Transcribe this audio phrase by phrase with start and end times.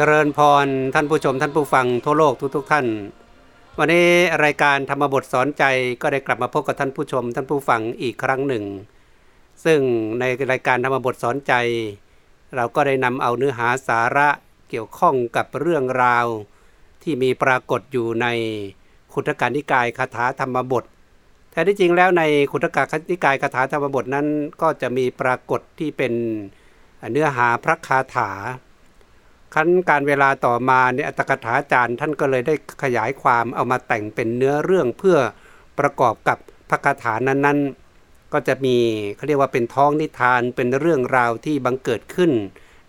[0.00, 2.86] จริญพรท่านผู้ชมท่านผู้ฟังทั่วโลกทุกๆทท่าน
[3.78, 4.08] วันนี้
[4.44, 5.64] รายการธรรมบทสอนใจ
[6.02, 8.64] ก็ได้กลับมาพบกับท่านผู้ชม ท่านผู้ฟังอีกครั้งหนึ่ง
[9.64, 9.80] ซึ่ง
[10.20, 11.52] ในรายการธรรมบทสอนใจ
[12.56, 14.28] เราก็ได้นำเอาเนื้อหาสาระ
[14.70, 16.26] เกี่ยวข้องกับเรื่องราว
[17.02, 18.26] ที่มีปรากฏอยู่ใน
[19.12, 20.84] ขุทการนิกายคาถาธรรมบท
[21.50, 22.22] แท้ที่จริงแล้วใน
[22.52, 24.26] ขุทการนิกายคาถาธรรมบทนั้น
[24.62, 26.12] ก็จะมีปรากฏที่เป็น
[27.10, 28.30] เนื้อหาพระคาถา
[29.54, 35.18] ขั้นการเวลาต่อมาเนี่ยอัตกถาจารย์ท่านก็เลยได้ขยายความเอามาแต่งเป็นเนื้อเรื่องเพื่อ
[35.78, 36.38] ประกอบกับ
[36.70, 38.76] พระคาถานั้นๆ ก็จะมี
[39.16, 42.32] เขาเรียกว่าเป็นท้องนิทานเป็นเรื่องราวที่บังเกิดขึ้น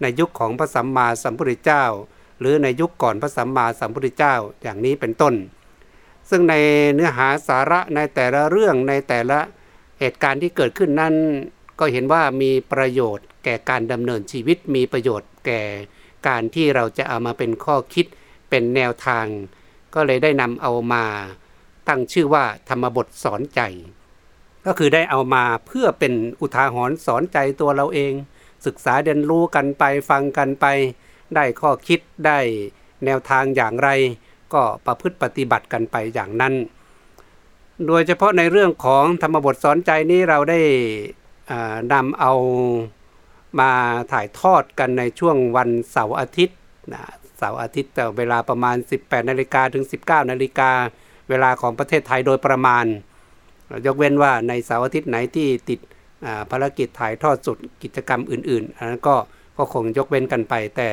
[0.01, 1.83] ในยุคของพระสัมมาสัมพุทธเจ้า
[2.39, 5.35] หรือในยุคก่อนพระสัมมาสัมพุทธเจ้าอย่างนี้เป็นต้น
[6.29, 6.53] ซึ่งใน
[6.93, 9.39] เนื้อหาสาระในแต่ละเรื่องในแต่ละ
[9.99, 11.15] เหตุการณ์ที่เกิดขึ้นนั้น
[11.79, 15.61] ก็เห็นว่ามีประโยชน์แก่การดำเนินชีวิตมีประโยชน์แก่
[16.27, 18.05] การที่เราจะเอามาเป็นข้อคิด
[18.49, 19.25] เป็นแนวทาง
[19.93, 21.03] ก็เลยได้นำเอามา
[21.87, 23.61] ตั้งชื่อว่าธรรมบทสอนใจ
[24.65, 28.13] ก็คือได้เอามาเพื่อเป็นอุทาหรณ์สอนใจตัวเราเอง
[28.65, 30.65] ศึกษาเรียนรู้กันไปฟังกันไป
[31.35, 32.39] ได้ข้อคิดได้
[33.05, 33.89] แนวทางอย่างไร
[34.53, 36.53] ก็ประพฤติปฏิบัติกันไปอย่างนั้น
[37.87, 40.61] โดยเฉพาะในเรื่องของธรรมบทสอนใจนี้เราได้
[41.93, 42.33] นำเอา
[43.59, 43.71] มา
[44.11, 46.57] ถ่ายทอดกันในช่วงวันเสาร์อาทิตย์
[46.93, 47.03] นะ
[47.37, 50.71] เสาร์อาทิตย์แต่เวลาประมาณ 18นาฬิกาถึง 19นาฬิกา
[51.29, 52.85] เวลาของประเทศไทยโดยประมาณ
[53.85, 55.79] ยกเว้นว่าในเสาร์อาทิตย์ไหนที่ติด
[56.51, 59.15] ภารกิจถ่ายทอดสดกิจกรรมอื่นๆอันนั้นก็
[59.57, 60.89] ก็คงยกเว้นกันไป แต่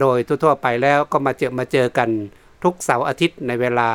[0.00, 2.08] โดยทั่วๆไปแล้วก็มาเจอมาเจอกัน
[2.64, 3.88] ทุกเสาร์อาทิตย์ในเวลา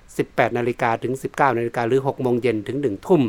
[0.00, 3.22] 18นาฬิกาถึง 19นาฬิกาหรือ 6 โมงเย็นถึง 1 ทุ่ม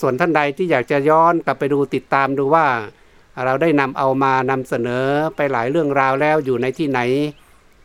[0.00, 2.66] ส่วนท่านใดที่อยากจะย้อนกลับไปดูติดตามดูว่า
[3.44, 5.06] เราได้นำเอามานำเสนอ
[5.36, 7.00] ไปหลายเรื่องราวแล้วอยู่ในที่ไหน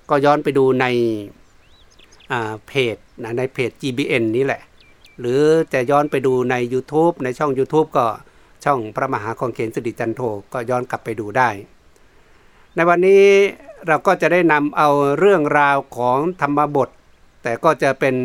[0.09, 0.85] ก็ย้อนไปดูใน
[2.67, 4.61] เพจนะในเพจ GBN นี้แหละ
[5.19, 5.41] หรือ
[5.73, 8.05] จะย้อนไปดูใน YouTube ในช่อง YouTube ก็
[8.63, 10.21] ช่องพระมหาคองเขนสิริจันโท
[10.53, 11.49] ก็ย้อนกลับไปดูได้
[12.75, 13.25] ในวันนี้
[13.87, 14.89] เราก็จะได้นำเอา
[15.19, 16.89] เรื่องราวของธรรมบท
[17.43, 18.15] แต่ก็จะเป็น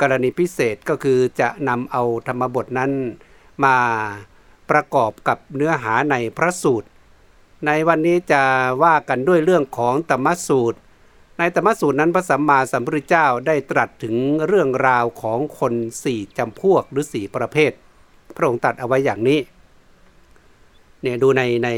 [0.00, 2.92] กรณีพิเศษก็คือจะนำเอาธรรมบทนั้น
[3.64, 3.76] มา
[4.70, 6.88] ประกอบกับเนื้อหาในพระสูตร
[7.66, 8.42] ในวันนี้จะ
[8.82, 10.78] ว่ากันด้วยเรื่องของธรรมสูตร
[11.38, 14.16] ในธรรมสูตรนั้นพระสัมมาสัมพุทธเจ้าได้ตรัสถึง
[14.46, 17.72] เรื่องราวของคนสี่จำพวกหรือสี่ประเภท
[18.36, 19.40] พระองค์ตรัสเอาไว้อย่างนี้
[21.02, 21.68] เนี่ยดูในใน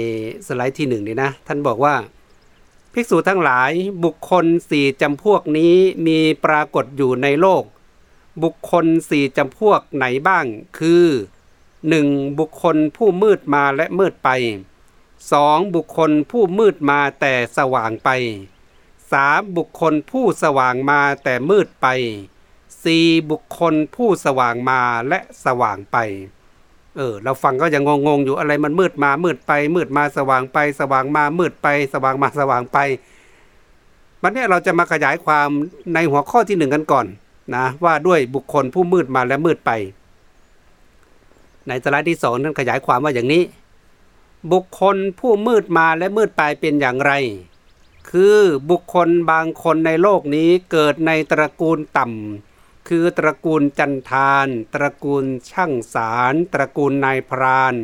[0.47, 1.95] สไลด์ที่หนึ่งนี่นะ ท่านบอกว่า
[2.93, 3.71] ภิกษุทั้งหลาย
[4.05, 5.75] บุคคลสี่จำพวกนี้
[6.07, 7.63] มีปรากฏอยู่ในโลก
[8.43, 10.47] บุคคลสี่จำพวกไหนบ้าง
[10.79, 11.07] คือ
[11.73, 12.39] 1.
[12.39, 14.29] บุคคลผู้มืดมาและมืดไป
[15.03, 15.75] 2.
[15.75, 18.09] บุคคลผู้มืดมาแต่สว่างไป
[18.83, 19.57] 3.
[19.57, 21.87] บุคคลผู้สว่างมาแต่มืดไป
[22.59, 23.31] 4.
[23.31, 25.97] บุคคลผู้สว่างมาและสว่างไป
[26.97, 32.79] เออ เราฟังก็ยังงงๆอยู่อะไรมันมืดมามืดไป มืดมาสว่างไป สว่างมามืดไป สว่างมาสว่างไป
[34.23, 35.49] วันนี้เราจะมาขยายความ
[35.95, 37.07] ในหัวข้อที่หนึ่งกันก่อน
[37.55, 39.71] นะว่าด้วยบุคคลผู้มืดมาและมืดไป
[41.69, 43.43] ในสไลด์ที่สองนั้นขยายความว่าอย่างนี้
[44.53, 47.13] บุคคลผู้มืดมาและมืดไปเป็นอย่างไร
[48.11, 48.39] คือ
[48.71, 57.75] บุคคลบางคนในโลกนี้เกิดในตระกูลต่ำคือตระกูลจันทาน ตระกูลช่างสาร ตระกูลนายพราน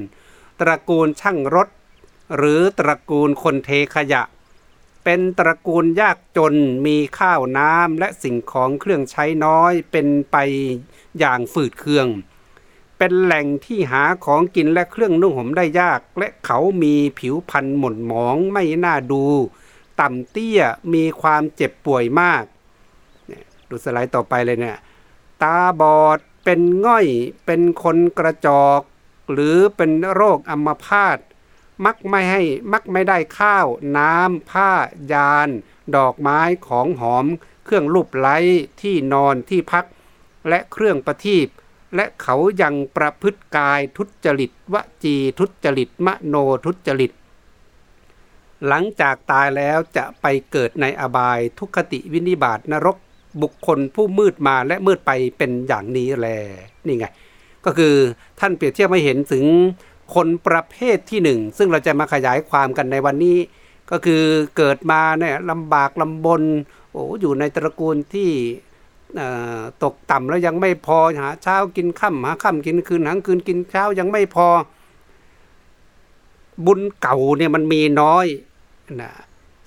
[0.61, 1.69] ตระกูลช่างรถ
[2.37, 4.23] หรือตระกูลคนเทขยะ
[5.12, 6.55] เป็นตระกูลยากจน
[6.87, 10.37] มีข้าวน้ำและสิ่งของเครื่องใช้น้อยเป็นไป
[11.19, 12.07] อย่างฝืดเคือง
[12.99, 19.25] เป็นแหล่งที่หาของกินและเครื่องนุ่งห่มได้ยาก และเขามีผิวพรรณหม่นหมองไม่น่าดู
[20.01, 20.61] ต่ำเตี้ย
[20.95, 22.43] มีความเจ็บป่วยมาก
[23.69, 24.79] ดูสไลด์ต่อไปเลยเนี่ย
[25.43, 27.07] ตาบอดเป็นง่อย
[27.47, 28.81] เป็นคนกระจอก
[29.33, 31.19] หรือเป็นโรคอัมพาต
[31.85, 32.43] มักไม่ให้
[32.73, 33.67] มักไม่ได้ข้าว
[33.97, 34.71] น้ำผ้า
[35.12, 35.49] ยาน
[35.97, 37.27] ดอกไม้ของหอม
[37.65, 38.37] เครื่องลูบไล้
[38.81, 39.85] ที่นอนที่พัก
[40.49, 41.49] และเครื่องประทีป
[41.97, 44.75] และเขายังประพฤติกายทุจริตว
[45.05, 46.35] จีทุจริตมโน
[46.67, 47.12] ทุจริต
[48.67, 52.97] หลังจากตายแล้วจะไปเกิดในอบายทุกขติวินิบาตนรก
[53.43, 56.29] บุคคลผู้มืดมาและมืดไปเป็นอย่างนี้แล
[56.87, 57.06] นี่ไง
[57.65, 57.94] ก็คือ
[58.41, 59.44] ท่านเปรียบเทียบให้เห็นถึง
[60.15, 63.39] คนประเภทที่หนึ่งซึ่งเราจะมาขยายความกันในวันนี้
[63.91, 64.23] ก็คือ
[64.57, 66.43] เกิดมาเนี่ยลำบากลำบน
[66.91, 68.31] โอ้อยู่ในตระกูลที่
[69.83, 74.49] ตกต่ำแล้วยังไม่พอหาเช้ากินค่ำหาค่ำกินคืนหางคืนกินเช้ายังไม่พอ
[76.67, 78.27] บุญเก่าเนี่ยมันมีน้อย
[79.01, 79.12] นะ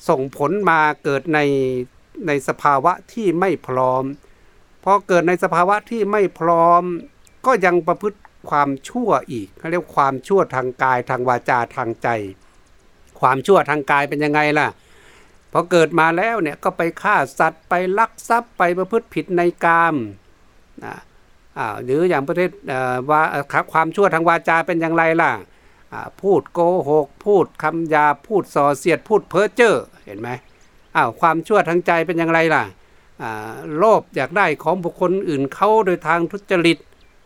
[0.10, 1.40] ส่งผลมาเกิดใน
[2.28, 4.04] ในสภาวะที่ไม่พร้อม
[4.84, 6.84] พอเกิดในสภาวะที่ไม่พร้อม
[7.45, 8.19] ก็ยังประพฤติ
[8.50, 12.07] ความชั่วอีกเขาเรียกความชั่วทางกายทางวาจาทางใจ
[13.19, 14.68] ความชั่วทางกายเป็นยังไงล่ะ
[15.51, 19.95] พอเกิดมาแล้วเนี่ยก็ไปฆ่าสัตว์ไปลักทรัพย์ไปประพฤติผิดในกาม
[20.84, 20.95] นะ
[21.57, 22.51] อ่าหรืออย่างประเทศ
[23.10, 23.22] ว่า
[23.74, 25.31] ความชั่วทางวาจาเป็นอย่างไรล่ะ
[26.22, 26.60] พูดโก
[26.90, 29.75] หก พูดคำยาพูดส่อเสียดพูดเพ้อเจ้อ
[30.06, 30.30] เห็นไหม
[30.95, 32.63] อ้าวความชั่วทางใจเป็นอย่างไรล่ะ
[33.78, 36.78] โลภอยากได้ของบุคคลอื่นเขาโดยทางทุจริต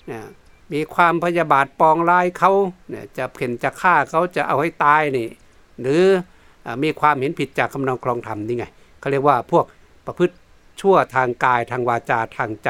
[0.08, 0.24] เนี่ย
[0.74, 2.52] มีความพยาบาทปองร้ายเขา
[2.90, 5.30] เนี่ยจะเพ่นจะฆ่าเขาจะเอาให้ตายนี่
[5.82, 6.04] หรือ
[6.84, 8.66] มีความเห็นผิดจากคำนองครองธรรมนี่ไง
[9.00, 9.66] เขาเรียกว่าพวก
[10.06, 10.36] ประพฤติ
[10.82, 12.70] ชั่วทางกายทางวาจาทางใจ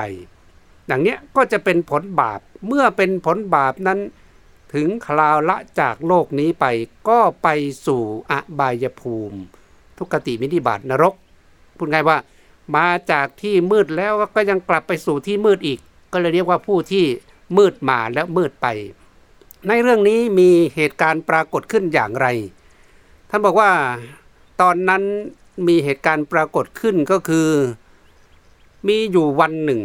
[0.89, 3.99] ดังนี้ก็จะเป็นผลบาปเมื่อเป็นผลบาปนั้น
[4.73, 6.65] ถึงคราวละจากโลกนี้ไป
[7.09, 7.47] ก็ไป
[7.85, 9.39] สู่อบายภูมิ
[9.97, 11.13] ทุกติมินิบาตนรก
[11.77, 12.17] พูดง่ายว่า
[12.75, 15.79] มาจากที่มืดแล้วก็ยังกลับไปสู่ที่มืดอีก
[16.11, 17.05] ก็เลยเรียกว่าผู้ที่
[17.57, 18.67] มืดมาแล้วมืดไป
[19.67, 22.27] ในเรื่องนี้มีเหตุการณ์ปรากฏขึ้นอย่างไร
[23.29, 23.71] ท่านบอกว่า
[24.61, 25.03] ตอนนั้น
[25.67, 27.49] มีเหตุการณ์ปรากฏขึ้นก็คือ
[28.87, 29.81] มีอยู่วันหนึ่ง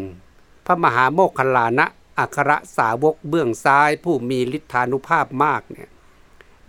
[0.67, 1.87] พระมหาโมคคลานะ
[2.19, 5.91] อัครสาวกเบื้องซ้ายผู้มีฤทธานุภาพมากเนี่ย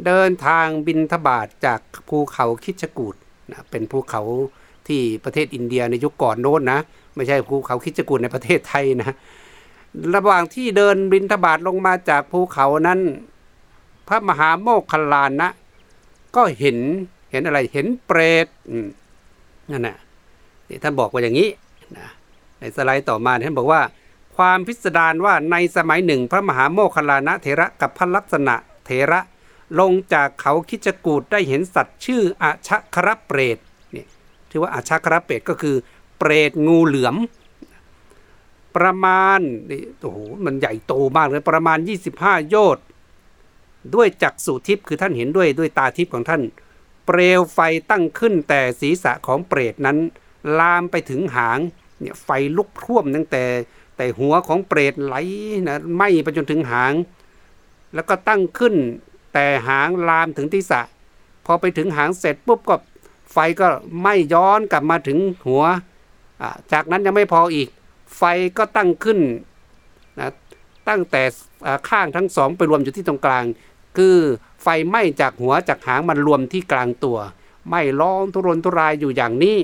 [0.06, 1.80] เดินทางบินทบาทจาก
[2.10, 3.16] ภูเขาคิชกูด
[3.52, 4.22] นะเป็นภูเขา
[4.88, 6.80] ที่ประเทศอินเดียในยุคก่อนโน้นนะ
[7.16, 9.12] ไม่ใช่ภูเขาคิชกูดในประเทศไทยนะ
[10.16, 13.00] ระหว่างที่เดินบินทบาทลงมาจากภูเขานั้น
[14.08, 15.50] พระมหาโมคคลานะ
[16.36, 16.78] ก็เห็น
[17.32, 18.48] เห็นอะไรเห็นเปรต
[19.72, 19.98] นั่นแหละ
[20.70, 21.50] นี่ท่านบอกว่าอย่างนี้
[21.98, 22.08] นะ
[22.60, 23.82] ในสไลด์ต่อมาท่านบอกว่า
[24.36, 28.56] ความพิสดารว่าในสมัยหนึ่ง พระมหาโมคคลานะเถระกับพระลักษณะ
[28.86, 29.20] เถระ
[29.80, 33.58] ลงจากเขาคิจกูดได้เห็นสัตว์ชื่ออาชะครเปรต
[33.96, 34.06] นี่
[34.50, 35.76] ที่ว่าอาชะครเปรตก็คือ
[36.20, 37.16] เปรตงูเหลือม
[38.78, 39.40] ประมาณ
[39.72, 41.78] นี่โอ้โหมันใหญ่โตมากเลยประมาณ
[42.14, 42.86] 25 โยชน์
[43.96, 46.42] ด้วยจักสุทิพย์คือท่านเห็นด้วยด้วยตาทิพย์ของท่าน
[47.06, 47.60] เปลวไฟ
[47.92, 49.98] ตั้งขึ้นแต่ศีรษะของเปรตนั้น
[50.60, 51.60] ลามไปถึงหาง
[52.00, 53.44] เนี่ยไฟลุกท่วมตั้งแต่
[53.98, 55.16] แต่หัวของเปรตไหล
[55.68, 56.94] นะไหม้ไปจนถึงหาง
[57.94, 58.76] แล้วก็ตั้งขึ้น
[59.34, 60.82] แต่หางลามถึงที่สะ
[61.46, 62.76] พอไปถึงหางเสร็จปุ๊บก็
[63.32, 63.68] ไฟก็
[64.00, 65.64] ไหม้ย้อนกลับมาถึงหัว
[66.72, 67.70] จากนั้นยังไม่พออีก
[68.18, 68.24] ไฟ
[68.58, 69.20] ก็ตั้งขึ้น
[70.20, 70.30] นะ
[70.90, 71.24] ตั้งแต่
[71.90, 73.46] ข้างทั้งสองไปรวมอยู่ที่ตรงกลาง
[73.98, 74.18] คือ
[74.64, 77.18] ไฟไหม้จากหัวจากหางมันรวมที่กลางตัว
[77.68, 79.58] ไหม้ร้องทุรนทุรายอยู่อย่างนี้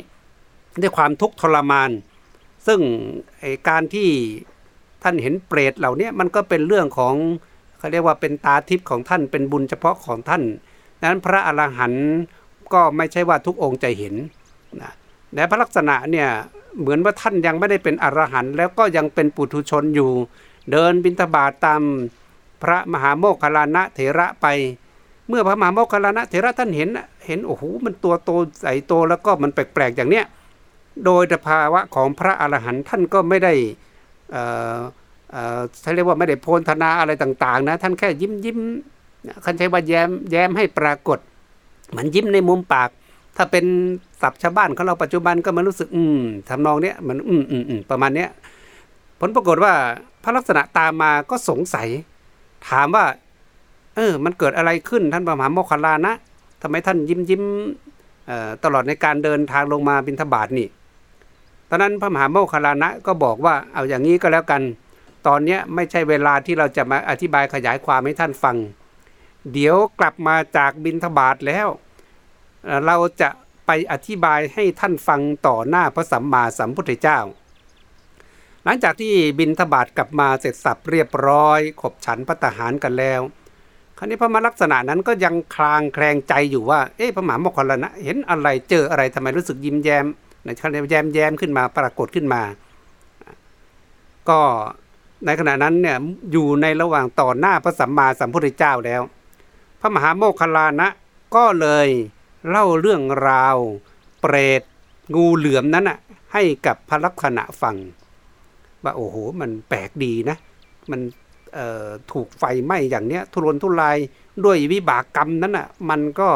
[0.82, 1.92] ด้วยความทุกข์ทรมาน
[2.68, 2.80] ซึ่ง
[3.70, 4.10] การที่
[5.04, 7.16] ท่านเห็นเปรตเหล่านี้มันก็เป็นเรื่องของ
[7.78, 10.44] เขาเรียกว่าเป็นตาทิพย์ของท่านเป็นบุญเฉพาะของท่าน
[11.04, 12.08] นั้นพระอรหันต์
[12.74, 14.16] ก็ไม่ใช่ว่าทุกองค์จะเห็น
[14.82, 14.92] นะ
[15.34, 16.30] แต่พระลักษณะเนี่ย
[16.80, 20.12] เหมือนว่าท่านยังไม่ได้เป็นอรหันต์แล้วก็ยังเป็นปุถุชนอยู่
[20.72, 21.82] เดินบิณฑบาตตาม
[22.62, 24.48] พระมหาโมคคลานะเถระไป
[25.28, 26.90] เมื่อพระมหาโมคคลานะเถระท่านเห็น
[27.28, 28.32] เห็นโอ้โหมันตัวโต
[28.62, 30.26] ใสโตแล้วก็มันแปลกๆอย่างเนี้ย
[31.06, 33.54] โดยภาวะของพระอรหันต์ท่านก็ไม่ได้
[34.32, 34.44] เอ่
[34.78, 34.80] อ
[35.32, 38.60] เอ่อเขาเรียกว่าไม่ได้โพลธนาอะไรต่างๆนะท่านแค่ยิ้มยิ้ม
[39.46, 41.20] คันใช้ว่าแย้มแย้มให้ปรากฏ
[41.90, 42.90] เหมือนยิ้มในมุมปาก
[43.38, 43.66] ถ้าเป็น
[44.22, 46.20] ศัพท์ชาวบ้านของเราปัจจุบันก็มันรู้สึก อืม
[46.50, 48.30] ทำนองเนี้ยมันอืมอืมอืมประมาณเนี้ย
[49.20, 49.74] ผลปรากฏว่า
[50.24, 51.88] พระลักษณะตามมาก็สงสัย
[52.70, 53.06] ถามว่า
[53.96, 56.14] เออ มันเกิดอะไรขึ้นท่านพระมหาโมคคลานะ
[56.62, 57.44] ทำไมท่านยิ้มยิ้ม
[58.64, 60.68] ตลอดในการเดินทางลงมาบินทบาทนี่
[61.70, 64.62] ตอนนั้นพระมหาโมคคลานะก็บอกว่าเอาอย่างนี้ก็แล้วกัน
[65.28, 68.58] ตอนนี้ไม่ใช่เวลาที่เราจะมาอธิบายขยายความให้ท่านฟัง
[69.54, 71.68] เดี๋ยวกลับมาจากบินทบาทแล้ว
[72.86, 73.30] เราจะ
[73.66, 77.20] ไปอธิบายให้ท่านฟังต่อหน้าพระสัมมาสัมพุทธเจ้า
[78.64, 83.22] หลังจากที่บินทบาทกลับมาเสร็จสับเรียบร้อย ขบฉันพระทหารกันแล้ว
[83.98, 90.06] คราวนี้พระมาลักษณะนั้นก็ยังคลางแคลงใจอยู่ว่า เอ๊ะพระมหามคลนะ เห็นอะไรเจออะไรทำไมรู้สึกยิ้มแย้ม
[90.46, 92.42] ในขณะแย้มแย้มขึ้นมาปรากฏขึ้นมา
[94.30, 94.42] ก็
[95.26, 95.98] ในขณะนั้นเนี่ย
[96.32, 99.02] อยู่ในระหว่างต่อหน้าพระสัมมาสัมพุทธเจ้าแล้ว
[99.82, 100.88] พระมหาโมคคลานะ
[101.36, 101.88] ก็เลย
[102.50, 103.58] เล่าเรื่องราว
[104.22, 104.62] เปรต
[105.16, 105.98] งูเหลือมนั้นอะ
[106.34, 107.76] ให้กับพระลักษณะฟัง
[108.84, 110.38] ว่าโอ้โหมันแปลกดีนะ
[110.92, 111.02] มัน
[112.12, 113.98] ถูกไฟไหม้อย่างเนี้ย ทุรนทุราย
[114.46, 116.30] ด้วยวิบากกรรมนั้นอะมันก็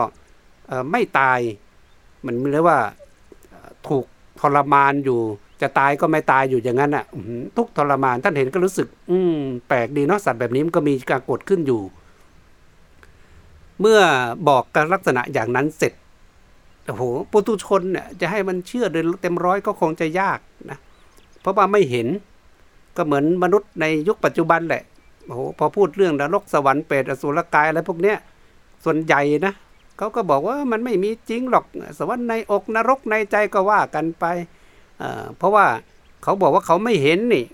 [0.92, 1.40] ไม่ตาย
[2.26, 2.80] มันเรียกว่า
[3.88, 4.06] ถูก
[4.40, 5.20] ทรมานอยู่
[5.62, 7.06] จะตายก็ไม่ตายอยู่อย่างนั้นอะ
[7.58, 11.82] ทุกทรมานท่านเห็นก็รู้สึก อืมแปลกดีเนาะสัตว์แบบนี้มันก็มีการกดขึ้นอยู่
[13.82, 14.00] เมื่อ
[14.50, 15.94] บอกกันลักษณะอย่างนั้นเสร็จ
[16.86, 20.40] โอ้โหปุตุชนเนี่ยจะให้มันเชื่อโดยเต็มร้อยก็คงจะยาก
[20.70, 20.78] นะ
[21.42, 22.08] เพราะว่าไม่เห็น
[22.98, 24.84] ก็เหมือนมนุษย์ในยุคปัจจุบันแหละ
[25.26, 28.18] โอ้โหพอพูดเรื่องนรกสวรรค์เปรตอสุรกายอะไรพวกเนี้ย
[28.86, 29.54] ส่วนใหญ่นะ
[29.98, 31.66] เขาก็บอกว่ามันไม่มีจริงหรอก
[32.00, 34.26] สวรรค์ในอกนรกในใจก็ว่ากันไป
[35.00, 35.66] เเพราะว่า
[36.24, 37.46] เขาบอกว่าเขาไม่เห็นนี่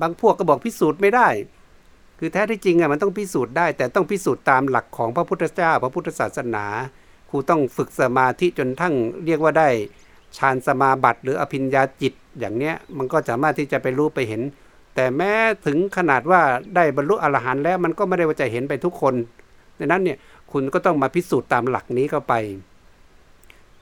[0.00, 1.28] บางพวกก็บอกพิสูจน์ไม่ได้
[2.24, 6.64] คือแท้ที่จริงอะมันต้องพิสูจน์ได้ แต่ต้องพิสูจน์ตามหลักของพระพุทธเจ้า พระพุทธศาสนา
[7.30, 8.94] ครูต้องฝึกสมาธิจนทั้ง
[9.26, 9.68] เรียกว่าได้
[10.36, 14.42] ฌานสมาบัติหรืออภิญญาจิตอย่างเนี้ยมันก็สามารถที่จะไปรู้ไปเห็น
[14.94, 15.32] แต่แม้
[15.66, 16.42] ถึงขนาดว่า
[16.74, 19.14] ได้บรรลุอรหันต์แล้วมันก็ไม่ได้ว่าจะเห็นไปทุกคน
[19.78, 20.18] ดังนั้นเนี่ย
[20.52, 22.34] คุณก็ต้องมาพิสูจน์ตามหลักนี้เข้าไป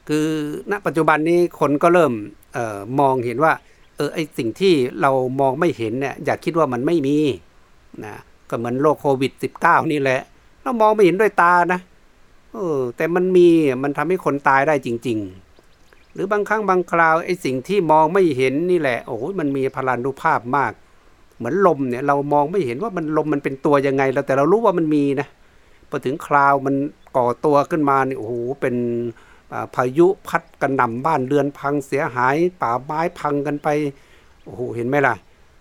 [0.09, 0.26] คือ
[0.70, 2.12] ณปัจจุบันนี้คนก็เริ่ม
[2.56, 3.52] ออมองเห็นว่า
[3.97, 7.18] เออไอสิ่งที่เรามองไม่เห็นเนี่ยอย่าคิดว่ามันไม่มี
[8.04, 8.16] นะ
[8.50, 10.21] ก็เหมือนโรคโควิด -19 นี่แหละ
[10.62, 11.80] เรามองไม่เห็นด้วยตานะ
[12.52, 13.47] เออแต่มันมี
[13.83, 15.19] มันทำให้คนตายได้จริง
[15.66, 20.73] ๆ หรือบางครั้งบางคราวไอ้สิ่งที่มองไม่เห็นนี่แหละ โอ้โหมันมีพลานุภาพมาก
[21.37, 25.28] เหมือนลมเนี่ย เรามองไม่เห็นว่ามันลมมันเป็นตัวยังไงแล้วแต่เรารู้ว่ามันมีนะ
[25.90, 26.75] พอถึงคราวมัน
[27.16, 28.76] ก่อตัวขึ้นมานี่โอ้โหเป็น
[29.75, 33.69] พายุพัดกระหน่ำบ้านเรือนพังเสียหาย ป่าไม้พังกันไป
[34.45, 35.14] โอ้โหเห็นไหมล่ะ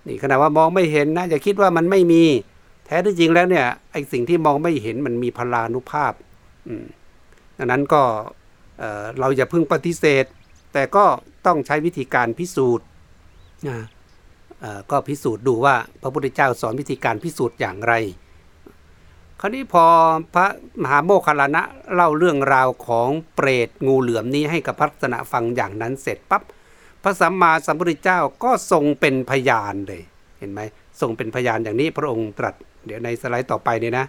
[0.08, 2.24] นี่ขนาดว่ามองไม่เห็นนะอย่าคิดว่ามันไม่มี
[2.90, 6.14] แท้ที่จริงแล้วเนี่ยไอ้สิ่งที่มองไม่เห็นมันมีพลานุภาพ
[7.58, 8.04] ดังนั้นก็
[9.20, 10.26] เราอย่าพึ่งปฏิเสธ
[10.74, 11.06] แต่ก็
[11.46, 12.86] ต้องใช้วิธีการพิสูจน์
[14.92, 17.94] ก็พิสูจน์ดูว่าพระพุทธเจ้าสอนวิธีการพิสูจน์อย่างไร
[19.40, 19.86] คราวนี้พอ
[20.34, 20.48] พระ
[20.82, 26.44] มหาโมคคัลานะเล่าเรื่องราวของเปรตงูเหลือมนี้ให้กับพระสนะฟังอย่างนั้นเสร็จปับ๊บ
[27.04, 30.02] พระสัมมาสัมพุทธเจ้าก็ทรงเป็นพยานเลย
[30.40, 30.62] เห็นไหม
[31.02, 34.06] ทรงเป็นพยานอย่างนี้พระองค์ตรัส เดี๋ยวในสไลด์ต่อไปเนี่ยนะ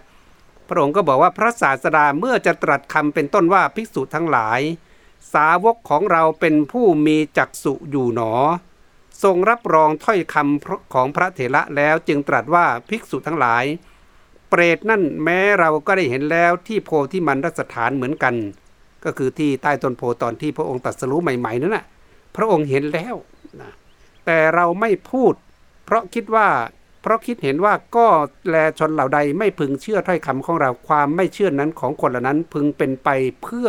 [0.69, 4.61] พระองค์ก็บอกว่าพระศาสดาเมื่อจะตรัสคำเป็นต้นว่าภิกษุทั้งหลาย
[5.33, 8.33] สาวกของเราเป็นผู้มีจักษุอยู่หนอ
[9.23, 13.63] ทรงรับรองถ้อยคำของพระเถระแล้วจึงตรัสว่าภิกษุทั้งหลาย
[14.49, 18.35] เปรตนั่นแม้เราก็ได้เห็นแล้วที่โพธิมันรัสถานเหมือนกัน
[19.05, 21.85] ก็คือที่ใต้ต้นโพตอนที่พระองค์ตรัสรู้ใหม่ๆนั่นแหะ
[22.35, 23.15] พระองค์เห็นแล้ว
[23.61, 23.71] นะ
[24.25, 25.33] แต่เราไม่พูด
[25.85, 26.47] เพราะคิดว่า
[27.01, 28.07] เพราะคิดเห็นว่าก็
[28.49, 33.09] แลชนเหล่าใดไม่พึงเชื่อถ้อยคำของเราความไม่เชื่อนั้นของคนเหล่านั้นพึงเป็นไป
[33.43, 33.67] เพื่อ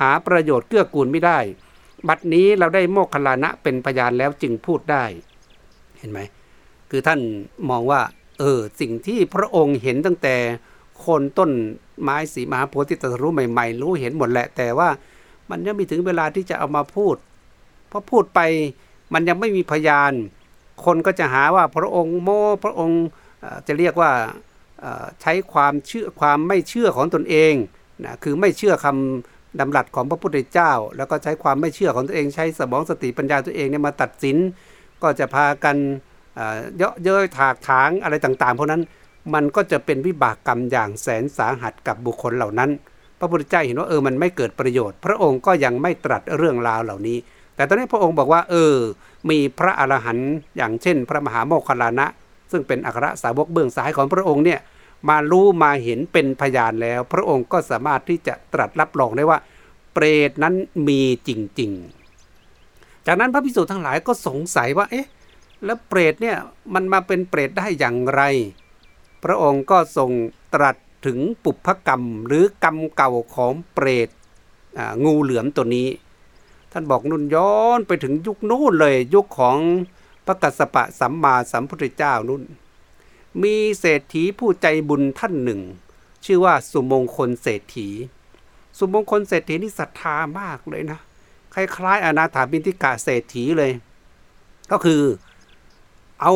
[0.00, 1.38] หาประโยชน์เกื้อกูลไม่ได้
[2.08, 5.04] บัดนี้เราได้โมกขลานะเป็นพยานแล้วจึงพูดได้
[5.98, 6.20] เห็นไหม
[6.90, 7.20] คือท่าน
[7.70, 8.00] มองว่า
[8.38, 10.36] เออ สิ่งที่พระองค์เห็นตั้งแต่
[11.06, 11.50] คนต้น
[12.02, 14.88] ไม้สีมหาโพธิตรรู้ใหม่ๆ รู้เห็นหมดแหละ แต่ว่า
[15.50, 17.16] มันยังไม่ถึงเวลาที่จะเอามาพูด
[17.88, 18.40] เพราะพูดไป
[19.12, 20.12] มันยังไม่มีพยาน
[20.86, 22.28] คนก็จะหาว่าพระองค์โม
[22.64, 23.02] พระองค์
[23.66, 24.12] จะเรียกว่า
[25.20, 27.54] ใช้ความเชื่อความไม่เชื่อของตนเอง
[28.04, 34.36] นะคือไม่เชื่อคำดำรัสของพระพุทธเจ้า แล้วก็ใช้ความไม่เชื่อของตัวเองใช้สมองสติปัญญาตัวเองเนี่ยมาตัดสิน
[35.02, 35.76] ก็จะพากัน
[36.78, 38.82] เยอะเย้ยถากถางอะไรต่างๆ เพราะนั้น
[39.34, 42.70] มันก็จะเป็นวิบากกรรมอย่างแสนสาหัสกับบุคคลเหล่านั้น
[43.18, 47.18] พระพุทธเจ้าเห็นว่าเออมันไม่เกิดประโยชน์ พระองค์ก็ยังไม่ตรัสเรื่องราวเหล่านี้
[47.56, 48.74] แต่ตอนนี้พระองค์บอกว่าเออ
[49.30, 52.06] มีพระอรหันต์อย่างเช่น พระมหาโมคคลานะ
[52.50, 54.60] ซึ่งเป็นอัครสาวกเบื้องซ้ายของพระองค์เนี่ย
[55.08, 59.38] มารู้มาเห็นเป็นพยานแล้ว พระองค์ก็สามารถที่จะตรัสรับรองได้ว่า
[59.92, 60.54] เปรตนั้น
[60.88, 61.70] มีจริง
[62.38, 65.06] ๆ จากนั้นพระพิสุทั้งหลายก็สงสัยว่าเอ๊ะ
[65.64, 66.36] แล้วเปรตเนี่ย
[66.74, 68.22] มันมาเป็นเปรตได้อย่างไร
[69.24, 70.10] พระองค์ก็ทรง
[70.54, 70.76] ตรัส
[71.06, 74.08] ถึงปุพกรรมหรือกรรมเก่าของเปรต
[75.04, 75.88] งูเหลือมตัวนี้
[76.72, 79.58] ท่านบอกนุ่นย้อนไปถึงยุคนู้นเลย ยุคของ
[80.26, 82.42] พระกัสสปะสัมมาสัมพุทธเจ้านุ่น
[83.42, 85.60] มีเศรษฐีผู้ใจบุญท่านหนึ่ง
[86.24, 87.88] ชื่อว่าสุมงคลเศรษฐี
[88.78, 91.00] สุมงคลเศรษฐีนี่ศรัทธามากเลยนะ
[91.54, 93.72] คล้ายๆ อนาถาบินทิกาเศรษฐีเลย
[94.70, 95.02] ก็คือ
[96.22, 96.34] เอา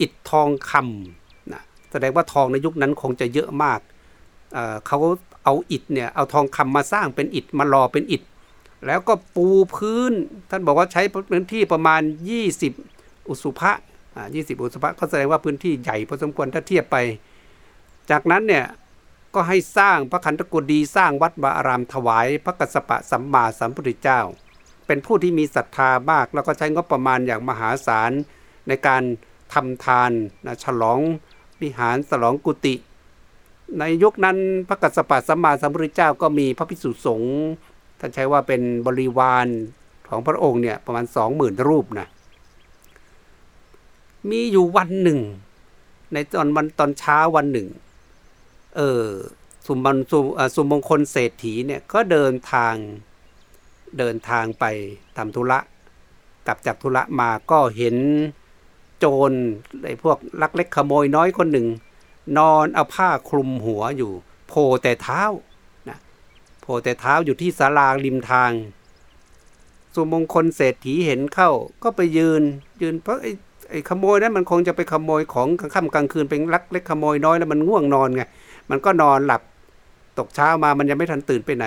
[0.00, 3.80] อิฐทองคำนะแสดงว่าทองในยุคนั้นคงจะเยอะมาก
[4.52, 4.98] เเขา
[5.44, 8.22] เอาอิฐเนี่ยเอาทองคำมาสร้างเป็นอิฐมารอเป็นอิฐ
[8.86, 10.12] แล้วก็ปูพื้น
[10.50, 12.02] ท่านบอกว่าใช้พื้นที่ประมาณ
[12.64, 13.72] 20 อุสุภะ
[14.16, 16.96] อ่า20อุสุภะก็แสดงว่าพื้นที่ใหญ่พอสมควรถ้าเทียบไป
[18.10, 18.66] จากนั้นเนี่ย
[19.34, 24.20] ก็ให้สร้างพระคันธกุฎีสร้างวัดบาอารามถวาย พระกัสสปะสัมมาสัมพุทธเจ้า
[24.86, 28.12] เป็นผู้ที่มีศรัทธามาก แล้วก็ใช้งบประมาณอย่างมหาศาล
[28.68, 29.02] ในการ
[29.54, 30.10] ทำทาน
[30.46, 31.00] นะฉลอง
[31.62, 32.74] วิหารฉลองกุฏิ
[33.78, 37.34] ในยุคนั้นพระกัสสปะสัมมาสัมพุทธเจ้าก็มีพระภิกษุสงฆ์
[38.00, 39.46] ท่านใช้ว่าเป็นบริวาร
[40.08, 42.08] ของพระองค์เนี่ยประมาณสองหมื่นรูปนะ
[44.30, 45.20] มีอยู่วันหนึ่ง
[46.12, 47.68] ในตอนวันตอนเช้าวันหนึ่ง
[48.76, 49.06] เออ
[49.66, 50.18] สุมบันสุ
[50.54, 52.74] สุมงคลเศรษฐีเนี่ยก็เดินทาง
[53.98, 54.64] เดินทางไป
[55.16, 55.58] ทำธุระ
[56.46, 57.96] กลับจากธุระมาก็เห็น
[58.98, 59.32] โจร
[59.84, 61.66] ไอ้พวกลักเล็กขโมยน้อยคนหนึ่ง
[62.38, 64.12] นอนเอาผ้าคลุมหัวอยู่
[64.48, 65.22] โผล่แต่เท้า
[66.60, 68.52] โผล่แต่เท้าอยู่ที่ศาลาริมทาง
[69.94, 71.50] สุมงคลเศรษฐีเห็นเข้า
[71.82, 72.42] ก็ไปยืน
[72.82, 73.32] ยืนเพราะไอ้
[73.70, 78.22] ไอ้ขโมยนั้นมันคงจะไปขโมยของกลางค่ำกลางคืนเป็นลักเล็กขโมยน้อยแล้วมันง่วงนอนไง
[78.70, 79.42] มันก็นอนหลับ
[80.18, 81.66] ตกเช้ามามันยังไม่ทันตื่นไปไหน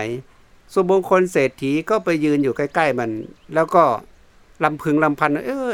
[0.74, 3.10] สุมงคลเศรษฐีก็ไปยืนอยู่ใกล้ ๆ มัน
[3.56, 3.84] แล้วก็
[4.64, 5.72] ลำพึงลำพัน เออ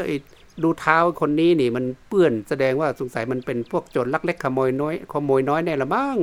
[0.62, 6.16] ดูเท้าคนนี้นี่มันเปื้อนแสดงว่าสงสัยมันเป็นพวกโจรลักเล็กขโมยน้อยขโมยน้อยแน่ละมั้ง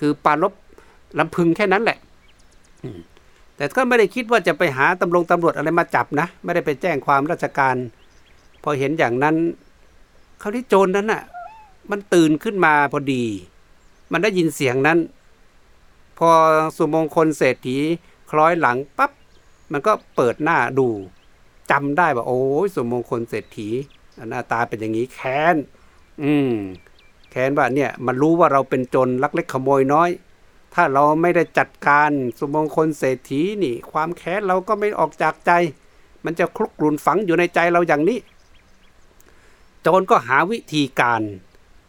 [0.00, 0.52] คือปาลบ
[1.18, 1.98] ลำพึงแค่นั้นแหละ
[3.56, 7.76] แต่ก็ไม่ได้คิดว่าจะไปหาตำรวจตำรวจอะไรมาจับนะ ไม่ได้ไปแจ้งความราชการ
[8.62, 9.36] พอเห็นอย่างนั้น
[10.38, 11.22] เขาที่โจรนั้นน่ะ
[11.90, 13.24] มันตื่นขึ้นมาพอดี
[14.12, 14.98] มันได้ยินเสียงนั้น
[16.18, 16.30] พอ
[16.76, 17.78] สุมงคลเศรษฐี
[18.30, 19.10] คล้อยหลังปับ๊บ
[19.72, 20.88] มันก็เปิดหน้าดู
[21.70, 23.68] จำได้ว่าโอ้ยสมมงคลเศรษฐี
[24.30, 25.56] หน้าตาเป็นอย่างนี้แค้น
[26.22, 26.52] อืม
[27.30, 30.10] แค้นว่าเนี่ย มันรู้ว่าเราเป็นจนลักเล็กขโมยน้อย
[30.74, 35.52] ถ้าเราไม่ได้จัดการสมมงคลเศรษฐีนี่ ความแค้นเราก็ไม่ออกจากใจ
[36.24, 38.18] มันจะคลุกกลุ่นฝังอยู่ในใจเราอย่างนี้
[39.82, 41.22] โจรก็หาวิธีการ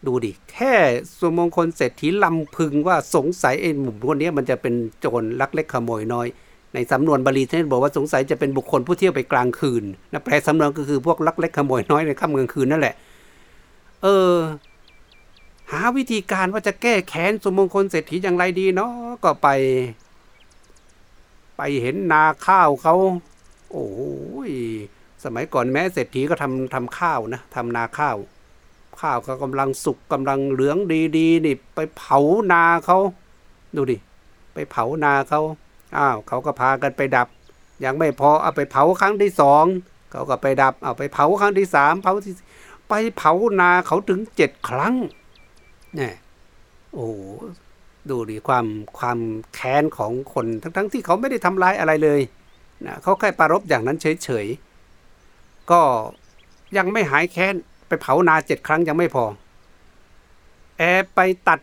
[0.06, 0.74] ดูดิ แค่
[1.20, 6.26] สมมงคลเศรษฐีลำพึงว่าสงสัยไอ้หมุ่มพวกนี้มันจะเป็นโจรลักเล็กขโมยน้อย
[6.74, 12.94] ในสำนวนบาลีท่านบอกว่าสงสัยจะเป็นบุคคลผู้เที่ยวไปกลางคืนนะแปลสำนวนก็คือพวกลักเล็กขโมยน้อยในค่ำกลางคืนนั่นแหละ
[14.02, 14.32] เออ
[15.72, 18.92] หาวิธีการว่าจะแก้แค้นสมมงคลเศรษฐีอย่างไรดีเนาะ
[19.24, 19.48] ก็ไป
[21.56, 22.94] ไปเห็นนาข้าวเขา
[23.72, 23.88] โอ้
[24.48, 24.50] ย
[25.24, 28.16] สมัยก่อนแม้เศรษฐีก็ทำทำข้าวนะทำนาข้าว
[29.00, 30.78] ข้าวเขากำลังสุกกำลังเหลือง
[31.16, 32.18] ดีๆนี่ ไปเผา
[32.52, 32.98] นาเขา
[33.76, 33.96] ดูดิ
[34.54, 35.40] ไปเผานาเขา
[35.96, 37.28] อ้าวเขาก็พากันไปดับ
[37.84, 39.64] ยังไม่พอเอาไปเผาครั้งที่สอง
[40.10, 42.34] เขาก็ไปดับเอาไปเผาครั้งที่สามเผาที่
[42.88, 44.94] ไปเผานาเขาถึงเจ็ดครั้ง
[45.96, 46.14] เนี่ย
[46.94, 47.08] โอ้
[48.10, 48.66] ดูดิความ
[48.98, 49.18] ความ
[49.54, 52.20] แค้นของคนทั้งทั้งที่เขาไม่ได้ทำร้ายอะไรเลย
[52.86, 55.80] นะเขาแค่ปารบอย่างนั้นเฉยๆก็
[56.76, 57.54] ยังไม่หายแค้น
[57.88, 59.24] ไปเผานาเจ็ดครั้งยังไม่พอ
[60.78, 60.82] แอ
[61.14, 61.60] ไปตัด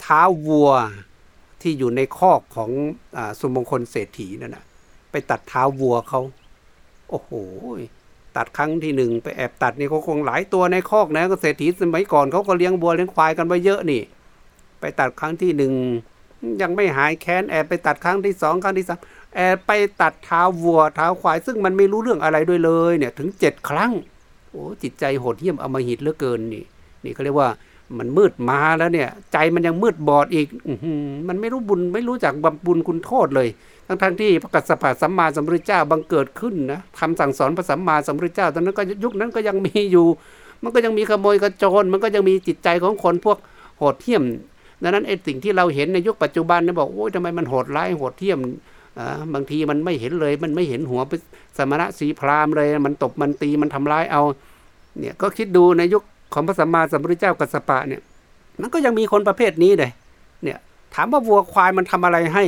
[0.00, 0.70] เท้าวัว
[1.62, 2.70] ที่อยู่ในคอกของ
[3.16, 4.64] อสุมงคลเศรษฐีนั่นนะ
[5.10, 6.20] ไปตัดเท้าวัวเขา
[7.10, 7.30] โอ้โห
[8.36, 14.02] ตัดครั้งที่หนึ่งไปแอบตัดนี่เขาคงหลายตัวในคอกนะก็เศรษฐีสมัยก่อนเขาก็เลี้ยงวัวเลี้ยงควายกันไว้เยอะนี่
[14.80, 15.72] ไปตัดครั้งที่หนึ่ง
[16.62, 18.98] ยังไม่หายแค้นแอบไปตัดครั้งที่สองครั้งที่สาม
[19.36, 23.92] แอบไปตัดเท้าวัวเท้าควาย ซึ่งมันไม่รู้เรื่องอะไรด้วยเลยเนี่ยถึงเจ็ดครั้ง
[24.50, 26.64] โอ้จิตใจโหดเหี้ยมอมหิตเหลือเกินนี่
[27.04, 27.48] นี่เขาเรียกว่า
[27.98, 30.68] มันมืดมาแล้วเนี่ย ใจมันยังมืดบอดอีกอ
[31.28, 33.48] มันไม่รู้บุญไม่รู้จักบำบุญคุณโทษเลย
[33.86, 40.06] ทั้งทั้งที่พระกัสสปะสัมมาสัมพุทธเจ้าบังเกิดขึ้นนะทำสั่งสอนพระสัมมาสัมพุทธเจ้าตอนนั้นก็ยุคนั้นก็ยังมีอยู่
[40.62, 43.38] มันก็ยังมีขโมยกระโจน มันก็ยังมีจิตใจของคนพวก
[43.78, 44.22] โหดเหี้ยม
[44.82, 48.38] ดังนั้นไอ้สิ่งที่เราเห็นในยุคปัจจุบันเนี่ยบอกโอ้ยทำไมมันโหดร้ายโหดเหี้ยม
[48.98, 51.00] อ่าบางทีมันไม่เห็นเลย มันไม่เห็นหัว
[51.56, 54.22] สมณะสีพรามเลย มันตบมันตีมันทำร้ายเอา
[54.98, 56.02] เนี่ยก็คิดดูในยุค
[56.34, 58.02] ของพระสัมมาสัมพุทธเจ้ากัสสปะเนี่ย
[58.60, 59.90] มันก็ยังมีคนประเภทนี้เลย
[60.42, 60.58] เนี่ย
[60.94, 62.44] ถามว่าวัวควายมันทำอะไรให้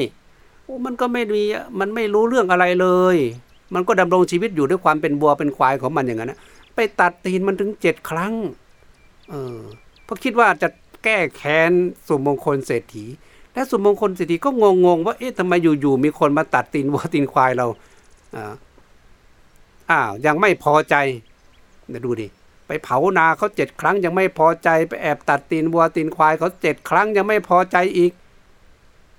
[0.62, 1.42] โอ้มันก็ไม่มี
[1.81, 3.16] มันไม่รู้เรื่องอะไรเลย
[3.75, 6.38] มันก็ดำรงชีวิตอยู่ด้วยความเป็นวัวเป็นควายของมันอย่างนั้นนะ
[6.75, 8.35] ไปตัดตีนมันถึงเจ็ดครั้ง
[9.31, 9.61] เออ
[10.05, 10.68] เพราะคิดว่าจะ
[11.05, 11.72] แก้แค้น
[12.09, 13.05] สุมงคลเศรษฐี
[13.53, 14.51] และสุมงคลเศรษฐีก็
[14.87, 17.66] งงๆว่าเอ๊ะทำไมอยู่ๆมีคนมาตัดตีนวัวตีนควายเรา
[18.37, 18.53] อ่า
[19.90, 20.94] อ้าวยังไม่พอใจ
[21.90, 22.27] เดี๋ยวดูดิ
[22.66, 28.12] ไปเผานาเขาเจ็ดครั้งยังไม่พอใจ ไปแอบตัดตีนวัวตีนควายเขาเจ็ดครั้งยังไม่พอใจอีก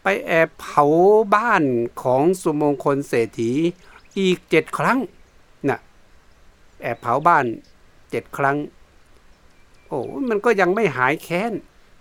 [0.03, 0.85] ไปแอบเผา
[1.35, 1.63] บ้าน
[2.03, 3.51] ของสุมงคลเศรษฐี
[4.19, 4.99] อีกเจ็ดครั้ง
[5.69, 5.79] น่ะ
[6.81, 7.45] แอบเผาบ้าน
[8.11, 8.57] เจ็ดครั้ง
[9.87, 11.51] โอ้มันก็ยังไม่หายแค้น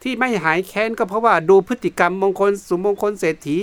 [0.03, 3.57] ที่ไม่หายแค้นก็เพราะว่าดูพฤติกรรมมงคลสุมงคลเศรษฐี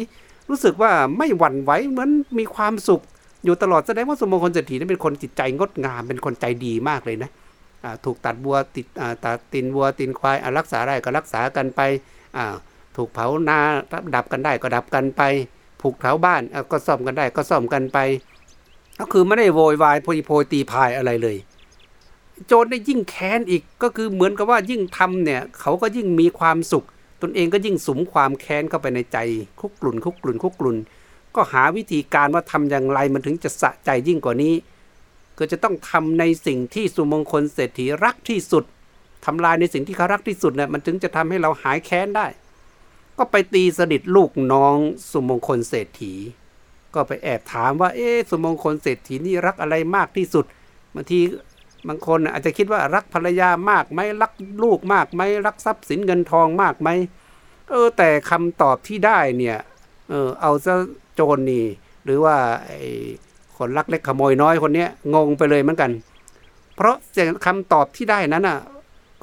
[0.50, 3.02] รู้สึกว่าไม่หวั่นไหวเหมือนมีความสุข
[3.44, 7.30] อยู่ตลอดแสดงว่าสุมงคลเศรษฐีนั้นเป็นคนจิตใจงดงามเป็นคนใจดีมากเลยนะ
[8.06, 8.88] ถูกตัดบัวติด
[9.24, 11.82] ตัดตินวัวตินควายรักษาได้ก็รักษากันไป
[12.98, 13.60] ถูกเผานา
[14.16, 15.22] ดับกันได้ก็ดับกันไป
[15.82, 16.42] ผูกเผาบ้าน
[16.72, 17.98] ก็ซ่อมกันได้ก็ซ่อมกันไป
[19.00, 21.38] ก็คือไม่ได้โวยวายโพยโพยตีพายอะไรเลย
[22.48, 26.86] โจรได้ยิ่งแค้นอีกก็คือเหมือนกับว่ายิ่งทำเนี่ยเขาก็ยิ่งมีความสุข
[27.22, 29.18] ตนเองก็ยิ่งสมความแค้นเข้าไปในใจ
[29.60, 30.78] คุกกลุ่นคุกกลุ่นคุกกลุ่น
[31.36, 34.54] ก็หาวิธีการว่าทำอย่างไรมันถึงจะสะใจยิ่งกว่านี้
[35.40, 38.64] ก็จะต้องทำในสิ่งที่สุมงคลเศรษฐีรักที่สุด
[39.26, 42.28] ทำลายในสิ่งที่เขารักที่สุดเนี่ยมันถึงจะทำให้เราหายแค้นได้
[43.18, 44.78] ก็ไปตีสนิทลูกน้อง
[45.12, 46.14] สุมงคลเศรษฐี
[46.94, 50.46] ก็ไปแอบถามว่า เอ๊สุมงคลเศรษฐีนี่รักอะไรมากที่สุด
[50.96, 51.20] บางที
[51.88, 54.32] บางคนอาจจะคิดว่ารักภรรยามากไหมรัก
[54.64, 56.90] ลูกมากไหมรักทรัพย์สินเงินทองมากไหม
[57.70, 59.58] เออแต่คำตอบที่ได้เนี่ย
[60.10, 60.74] เออเอาซะ
[61.14, 61.66] โจรนี่
[62.04, 62.72] หรือว่าไอ
[63.64, 65.92] คนรักเล็กขโมยน้อยคนนี้งงไปเลยเหมือนกัน
[66.76, 66.96] เพราะ
[67.46, 68.60] คำตอบที่ได้นั้นอะ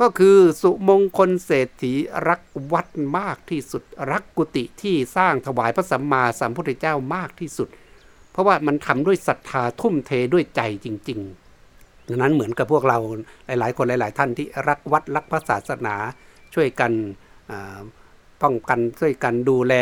[0.00, 1.92] ก็คือสุมงคลเศรษฐี
[2.28, 2.40] รัก
[2.72, 2.86] วัด
[3.18, 7.68] มากที่สุด รักกุฏิที่สร้างถวายพระสัมมาสัมพุทธเจ้ามากที่สุด
[8.32, 12.98] เพราะว่ามันทำด้วยศรัทธาทุ่มเทด้วยใจจริงๆดังนั้นเหมือนกับพวกเรา
[13.46, 15.94] หลาย ๆ คนหลาย ๆ ท่านที่รักวัดรักพระศาสนา
[16.54, 16.92] ช่วยกัน
[18.42, 19.74] ป้องกันช่วยกันดูแล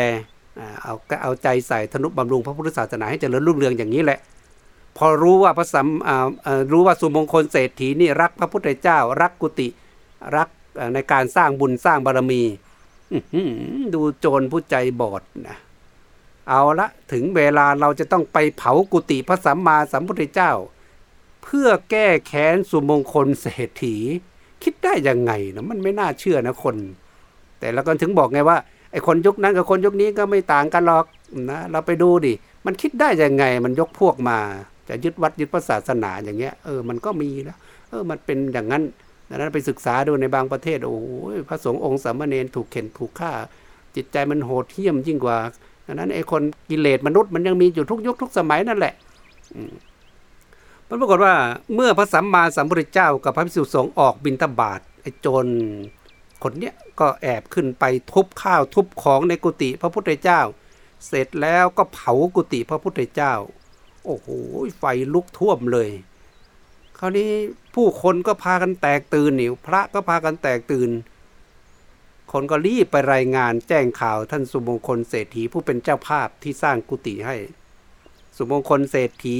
[0.83, 4.19] เอาเอาใจใส่ธนุบำรุงพระพุทธศาสนาให้เจริญรุ่งเรืองอย่างนี้แหละ
[5.01, 5.87] พอรู้ว่าพระสัม
[6.71, 9.67] รู้ว่าสุมงคลเศรษฐีนี่รักพระพุทธเจ้า รักกุฏิ
[10.35, 10.49] รัก
[10.93, 12.43] ในการสร้างบุญสร้างบารมี
[13.93, 15.57] ดูโจรผู้ใจบอดนะ
[16.49, 20.51] เอาละถึงเวลาเราจะต้องไปเผากุฏิพระสัมมาสัมพุทธเจ้า
[21.43, 23.95] เพื่อแก้แค้นสุมงคลเศรษฐี
[24.63, 26.75] คิดได้ยังไงนะมันไม่น่าเชื่อนะคน
[27.59, 28.57] แต่เราก็ถึงบอกไงว่า
[28.91, 31.05] ไอ้คนยุคนั้นกับคนยุคนี้ก็ไม่ต่างกันหรอก
[31.49, 32.33] นะเราไปดูดิ
[32.65, 34.39] มันคิดได้ยังไงมันยกพวกมา
[34.89, 37.57] จะยึดวัดยึดพระศาสนาอย่างเงี้ยเออมันก็มีแล้ว
[37.89, 38.83] เออมันเป็นอย่างนั้น
[39.29, 40.99] ดังนั้นไปศึกษาดูในบางประเทศโอ้
[41.35, 43.31] ยพระสงฆ์องค์สามเณรถูกเข็นถูกฆ่า
[43.95, 45.37] จิตใจมันโหดเหี้ยมยิ่งกว่า
[45.85, 48.93] ดังนั้นไอ้คนกิเลสมนุษย์มันยังมีอยู่ทุกยุคทุกสมัยนั่นแหละ
[50.87, 51.33] มันปรากฏว่า
[51.75, 55.45] เมื่อพระสัมมาสัมพุทธเจ้ากับพระภิกษุสงฆ์ออกบินทบาทไอ้โจร
[56.43, 60.41] คนเนี้ยก็แอบขึ้นไปทุบข้าวทุบของในกุฏิพระพุทธเจ้า
[61.07, 63.33] เสร็จแล้วก็เผากุฏิพระพุทธเจ้า
[64.09, 64.29] อ้โห
[64.79, 65.89] ไฟลุกท่วมเลย
[66.99, 67.31] คราวนี้
[67.75, 70.89] ผู้คนก็พากันแตกตื่นหนิวพระก็พากันแตกตื่น
[72.31, 77.35] คนก็รีบไปรายงานแจ้งข่าวท่านสุมงคลเศรษฐีผู้เป็นเจ้าภาพที่สร้างกุฏิให้
[78.35, 79.39] สุมงคลเศรษฐี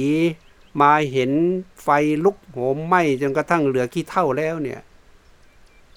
[0.80, 1.30] มาเห็น
[1.82, 1.88] ไฟ
[2.24, 4.80] ลุกโหมไหม้จนกระทั่งเหลือขี้เท่าแล้วเนี่ย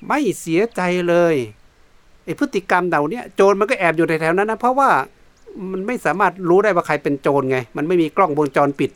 [0.07, 1.35] ไม่เสียใจเลย
[2.23, 4.89] ไอ้พฤติกรรมเหล่านี้โจรมันก็แอบอยู่แถวนั้นนะเพราะว่า
[5.71, 8.91] มันไม่สามารถรู้ได้ว่าใครเป็นโจรไง มันไม่มีกล้องวงจรปิด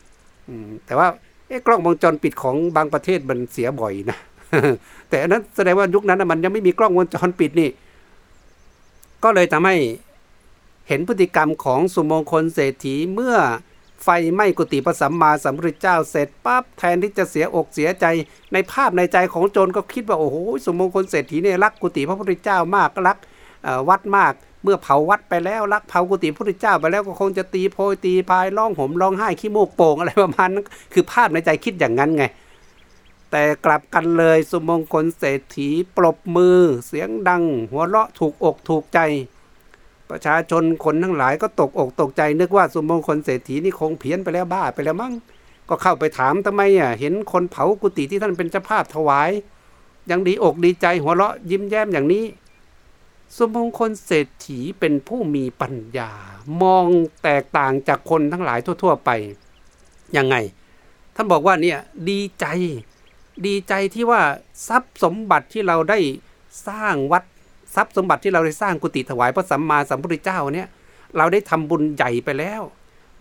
[0.85, 1.07] แต่ว่า
[1.47, 4.17] เอ๊กล้องวงจรปิดของบางประเทศมันเสียบ่อยนะ
[5.09, 7.69] แต่อันนั้นแสดงว่ายุคนั้นมันยังไม่มีกล้องวงจรปิดนี่
[9.23, 9.75] ก็เลยทำให้
[10.87, 13.35] เห็นพฤติกรรมของสุมงคลเศรษฐีเมื่อ
[14.03, 18.05] ไฟไหม้กุฏิพระสัมมาสัมพุทธเจ้าเสร็จปั๊บแทนที่จะเสียอกเสียใจ
[18.53, 23.17] ในภาพในใจของโจรก็คิดว่าโอ้โหสุมงคลเศรษฐีเนี่ยรักกุฏิพระพุทธเจ้ามากรัก
[23.89, 32.23] วัดมาก เมื่อเผาวัดไปแล้วรักเผากุฏิพระพุทธเจ้าไปแล้วก็คงจะตีโพยตีพายร้องห่มร้องไห้ขี้มูกโป่งอะไรประมาณนั้นคือภาพในใจคิดอย่างนั้นไง
[33.31, 38.99] แต่กลับกันเลยสุมงคลเศรษฐีปรบมือ เสียงดัง หัวเราะถูกอกถูกใจ
[40.09, 45.13] ประชาชนคนทั้งหลายก็ตกอกตกใจนึกว่าสุมงคลเศรษฐีนี่คงเพี้ยนไปแล้วบ้าไปแล้วมั้ง
[45.69, 49.29] ก็เข้าไปถามทำไมอะเห็นคนเผากุฏิที่ท่านเป็นเจ้าภาพถวาย
[50.11, 52.23] ยังดีอกดีใจหัวเราะยิ้มแย้มอย่างนี้
[53.35, 56.11] สมงคลเศรษฐีเป็นผู้มีปัญญา
[56.61, 56.85] มอง
[57.23, 59.09] แตกต่างจากคนทั้งหลายทั่ว ๆ ไป
[60.17, 60.35] ยังไง
[61.15, 62.45] ท่านบอกว่าเนี่ยดีใจ
[63.45, 64.21] ดีใจที่ว่า
[64.67, 65.99] ทรัพย์สมบัติที่เราได้
[66.67, 67.23] สร้างวัด
[67.75, 70.67] ทรัพย์สมบัติที่เราได้สร้างกุฏิถวายพระสัมมาสัมพุทธเจ้าเนี่ย
[71.17, 72.61] เราได้ทำบุญใหญ่ไปแล้ว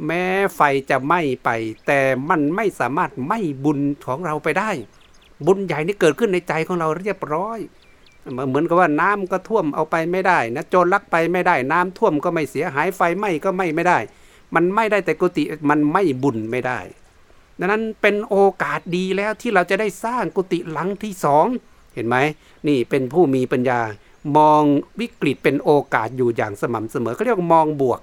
[0.07, 0.25] แม้
[0.57, 1.51] ไฟจะไหม้ไป
[1.87, 4.71] แต่มันไม่สามารถไหม้บุญของเราไปได้
[5.47, 7.59] บุญใหญ่นี่เกิดขึ้นในใจของเราเรียบร้อย
[8.49, 13.99] เหมือนกับว่าน้ำก็ท่วมเอาไปไม่ได้นะโจรลักไปไม่ได้ น้ำท่วมก็ไม่เสียหายไฟไหม้ก็ไหม่ไม่ได้
[14.55, 16.81] มันไม่ได้แต่กุฏิมันไม่บุญไม่ได้
[17.59, 21.47] ดังนั้นเป็นโอกาสดีแล้วที่เราจะได้สร้างกุฏิหลังที่สอง
[21.95, 22.17] เห็นไหม
[22.69, 23.81] นี่เป็นผู้มีปัญญา
[24.37, 24.63] มอง
[25.01, 28.01] วิกฤตเป็นโอกาสอยู่อย่างสม่ำเสมอเขาเรียกมองบวก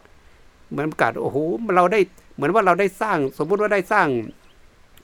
[0.70, 1.38] เหมือนประกาศโอ้โห
[1.76, 2.00] เราได้
[2.36, 4.08] เหมือนว่าเราได้สร้างสมมุติว่าได้สร้าง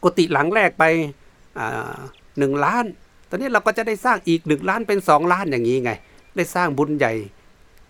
[0.04, 0.84] กุฏิหลังแรกไป
[2.38, 2.86] หนึ่งล้าน
[3.30, 5.92] ตอนนี้เราก็จะได้สร้างอีกหนึ่งล้านเป็นสองล้านอย่างนี้ไง
[6.36, 7.14] ได้สร้างบุญใหญ่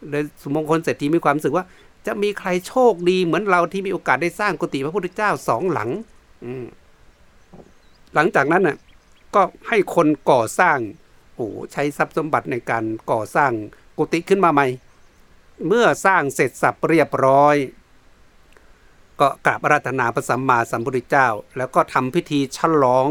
[0.09, 1.65] เลยสมงคลเศรษฐีมีความรู้สึกว่า
[2.07, 5.89] จะมีใครโชคดีเหมือนเราที่มีโอกาสได้สร้างกุฏิพระพุทธเจ้าสองหลัง
[6.43, 6.51] อื
[8.15, 8.77] หลังจากนั้นน่ะ
[9.35, 10.77] ก็ให้คนก่อสร้าง
[11.35, 13.51] โอ้ใช้ทรัพย์สมบัติในการก่อสร้าง
[13.97, 14.67] กุฏิขึ้นมาใหม่
[15.67, 17.55] เมื่อสร้างเสร็จสับเรียบร้อย
[19.19, 23.07] ก็กราบอาราธนาพระสัมมาสัมพุทธเจ้า แล้วก็ทำพิธีฉลอง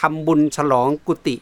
[0.00, 1.36] ทำบุญฉลองกุฏิ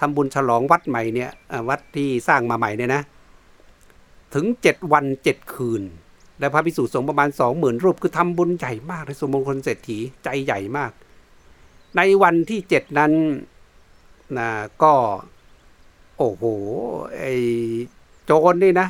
[0.00, 1.30] ทำบุญฉลองวัดใหม่เนี่ย
[1.68, 3.02] วัดที่สร้างมาใหม่เนี่ยนะ
[4.34, 5.82] ถึงเจ็ดวันเจ็ดคืน
[6.38, 10.90] และพระภิกษุสงฆ์ประมาณสองหมื่นรูปคือทำบุญใหญ่มากในสมมงคลเศรษฐีใจใหญ่มาก
[11.96, 13.12] ในวันที่เจ็ดนั้น
[14.38, 14.48] นะ
[14.82, 14.92] ก็
[16.18, 16.44] โอ้โห
[17.18, 17.24] ไอ
[18.24, 18.88] โจรนี่นะ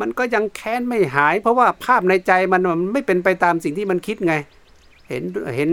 [0.00, 4.34] มันก็ยังแค้นไม่หาย เพราะว่าภาพในใจมันมันไม่เป็นไปตามสิ่งที่มันคิดไง
[5.08, 5.22] เห็น
[5.56, 5.70] เห็น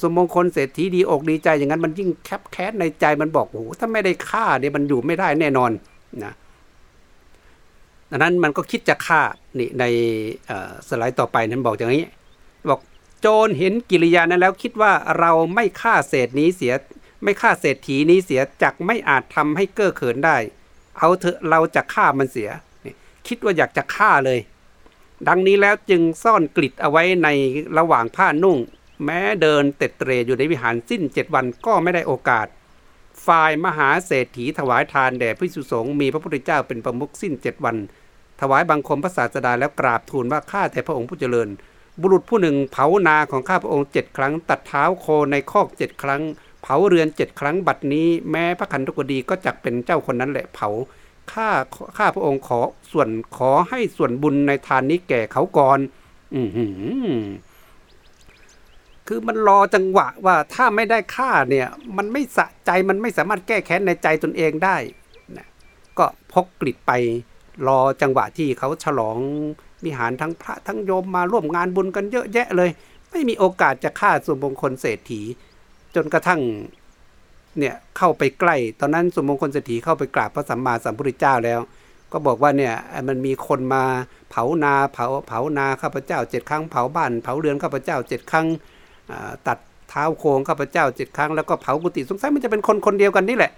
[0.00, 5.70] สมมงคลเศรษฐีดีอกดีใจอย่างนั้นมันยิ่งแคบแค้นในใจมันบอกโอ้โหถ้าไม่ได้ฆ่าเนี่ยมันอยู่ไม่ได้แน่นอน
[6.24, 6.32] นะ
[8.10, 9.22] ดังนั้นมันก็คิดจะฆ่า
[9.58, 9.84] นี่ใน
[10.88, 12.04] สไลด์ต่อไปนั้นบอกอย่างนี้
[12.70, 12.80] บอก
[13.20, 16.72] โจรเห็นกิริยานั้นแล้วคิดว่าเราไม่ฆ่าเศษนี้เสีย
[17.24, 20.36] ไม่ฆ่าเศรษฐีนี้เสียจักไม่อาจทำให้เก้อเขินได้
[20.98, 22.50] เอาเถอะเราจะฆ่ามันเสีย
[23.28, 24.38] คิดว่าอยากจะฆ่าเลย
[25.28, 27.28] ดังนี้แล้วจึงซ่อนกลิดเอาไว้ใน
[27.78, 28.58] ระหว่างผ้านุ่ง
[29.04, 32.46] แม้เดินเต็ดเตรอยู่ในวิหารสิ้นเจ็ดวันก็ไม่ได้โอกาส
[33.26, 37.76] ฝ่ายมหาเศรษฐีถวายทานแด่พระสุสงฆ์มีพระพุทธเจ้าเป็นประมุขสิ้นเจ็ดวัน
[38.40, 41.48] ถวายบังคมพระศาสดาแล้วกราบทูลว่าข้าแต่พระองค์ผู้เจริญ
[42.00, 46.22] บุรุษผู้หนึ่งเผานาของข้าพระองค์เจ็ดครั้ง ตัดเท้าโคในคอกเจ็ดครั้ง
[46.62, 50.68] เผาเรือนเจ็ดครั้งบัดนี้ แม้พระคันธุกดีก็จักเป็นเจ้าคนนั้นแหละเผา
[51.32, 51.48] ข้า
[51.98, 52.60] ข้าพระองค์ขอ
[52.92, 55.78] ส่วนขอให้ส่วนบุญในทานนี้แก่เขาก่อน
[56.34, 56.42] อื
[59.08, 64.76] คือมันรอจังหวะว่าถ้าไม่ได้ฆ่าเนี่ยมันไม่สะใจมันไม่สามารถแก้แค้นในใจตนเองได้
[65.36, 65.46] นะ
[65.98, 66.92] ก็พกกลิดไป
[67.68, 69.18] รอจังหวะที่เขาฉลอง
[69.84, 72.70] มิหารทั้งพระทั้งโยมมาร่วมงานบุญกันเยอะแยะเลย
[73.10, 75.22] ไม่มีโอกาสจะฆ่าส่วนมงคลเศรษฐี
[75.94, 76.40] จนกระทั่ง
[77.58, 81.60] เนี่ยเข้าไปใกล้ ตอนนั้นสมมงคลเศรษฐีเข้าไปกราบพระสัมมาสัมพุทธเจ้าแล้ว
[82.12, 82.74] ก็บอกว่าเนี่ย
[83.08, 83.84] มันมีคนมา
[84.30, 88.46] เผานาเผาเผานาข้าพเจ้าเจ็ดครั้งเผาบ้านเผาเรือนข้าพเจ้าเจ็ดครั้ง
[89.46, 93.52] ตัดเท้าโคงข้าพเจ้าเจ็ดครั้งแล้วก็เผากุฏิสงสัยมันจะเป็นคนคนเดียวกันนี่แหละ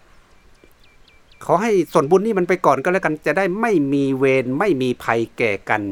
[1.44, 5.82] ขอให้ส่วนบุญนี่มันไปก่อนก็แล้วกันจะได้ไม่มีเวรไม่มีภัยแก่กัน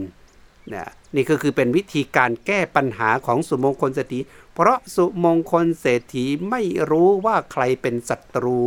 [0.75, 4.21] นะนี่ก็คือเป็นวิธีการแก้ปัญหาของสุมงคลเศรษฐี
[4.53, 8.61] เพราะสุมงคลเศรษฐีไม่รู้ว่าใครเป็นศัตรู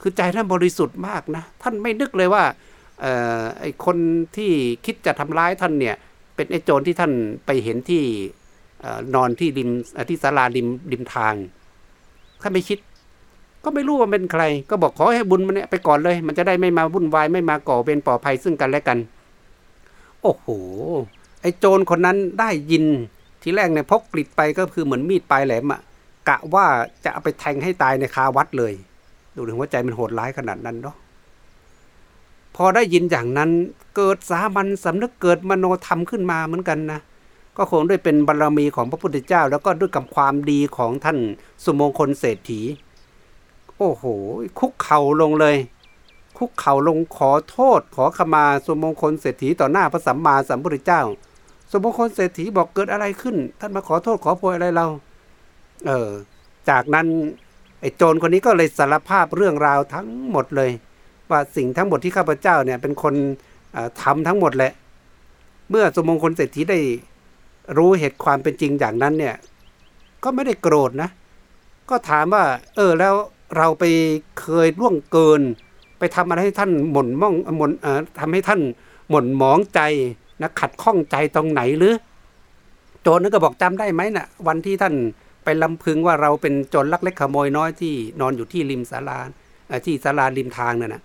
[0.00, 2.44] คือใจท่านบริสุทธิ์มากนะ ท่านไม่นึกเลยว่า
[3.60, 3.96] ไอ้คน
[4.36, 4.52] ที่
[4.84, 5.96] คิดจะทำร้ายท่านเนี่ย
[6.34, 7.12] เป็นไอ้โจรที่ท่าน
[7.46, 8.02] ไปเห็นที่
[9.14, 9.70] นอนที่ริม
[10.08, 11.34] ที่ศาลาริมริมทาง
[12.42, 12.78] ท่าไม่คิด
[13.64, 18.98] ก็ไม่รู้ว่าเป็นใคร ก็บอกขอให้บุญมันเนี่ยไปก่อนเลย มันจะได้ไม่มาวุ่นวายไม่มาก่อเป็นปลอภัยซึ่งกันและกัน
[20.22, 20.46] โอ้โห
[21.42, 22.84] ไอ้โจรคนนั้นได้ยิน
[23.42, 25.80] ทีแรกเนี่ยพกกริดไปก็คือเหมือนมีดปลายแหลมอะ
[26.28, 26.66] กะว่า
[27.04, 28.72] จะเอาไปแทงให้ตายในคาวัดเลย
[29.34, 30.96] ดูถึงว่าใจมันโหดร้ายขนาดนั้นเนาะ
[32.56, 33.50] พอได้ยินอย่างนั้น
[33.96, 37.00] เกิดสามัญสำนึกเกิดมโนธรรมขึ้นมาเหมือนกันนะ
[37.56, 41.18] ก็คงด้วยเป็นบารรมีของพระพุทธเจ้า แล้วก็ด้วยกับความดีของท่าน
[41.64, 42.60] สุมงคลเศรษฐี
[43.76, 44.04] โอ้โห
[44.58, 45.56] คุกเข่าลงเลย
[46.38, 51.02] คุกเข่าลงขอโทษขอขมาสุมงคลเศรษฐีต่อหน้าพระสัมมาสัมพุทธเจ้า
[51.72, 54.86] สมมติคนเศรษฐีบอกเกิดอะไรขึ้น ท่านมาขอโทษขอโพยอะไรเรา
[55.86, 56.10] เออ
[56.70, 57.06] จากนั้น
[57.80, 60.70] ไอ้โจรคนนี้ก็เลยสารภาพเรื่องราวทั้งหมดเลย
[61.30, 63.14] ว่าสิ่งทั้งหมดที่ข้าพเจ้าเนี่ยเป็นคน
[64.02, 64.72] ทำทั้งหมดแหละ
[65.70, 66.78] เมื่อสมมงคลเศรษฐีได้
[67.76, 69.36] รู้เหตุความเป็นจริงอย่างนั้นเนี่ย
[70.24, 71.10] ก็ไม่ได้โกรธนะ
[71.90, 72.44] ก็ถามว่า
[72.76, 73.14] เออแล้ว
[73.56, 73.84] เราไป
[74.40, 75.40] เคยล่วงเกิน
[75.98, 78.60] ไปทำอะไรให้ท่านหม่นมองหม่นเออทำให้ท่าน
[79.10, 79.80] หม่นหมองใจ
[80.42, 81.94] นะขัดข้องใจตรงไหนหรือ
[83.02, 84.94] โจรนั่นก็บอกจำได้ไหมนะ่ะ วันที่ท่าน
[85.44, 89.18] ไปลำพึงว่าเราเป็นโจรลักเล็กขโมยน้อยที่นอนอยู่ที่ริมศาลา
[89.86, 91.02] ที่ศาลาริมทางนั่นนะ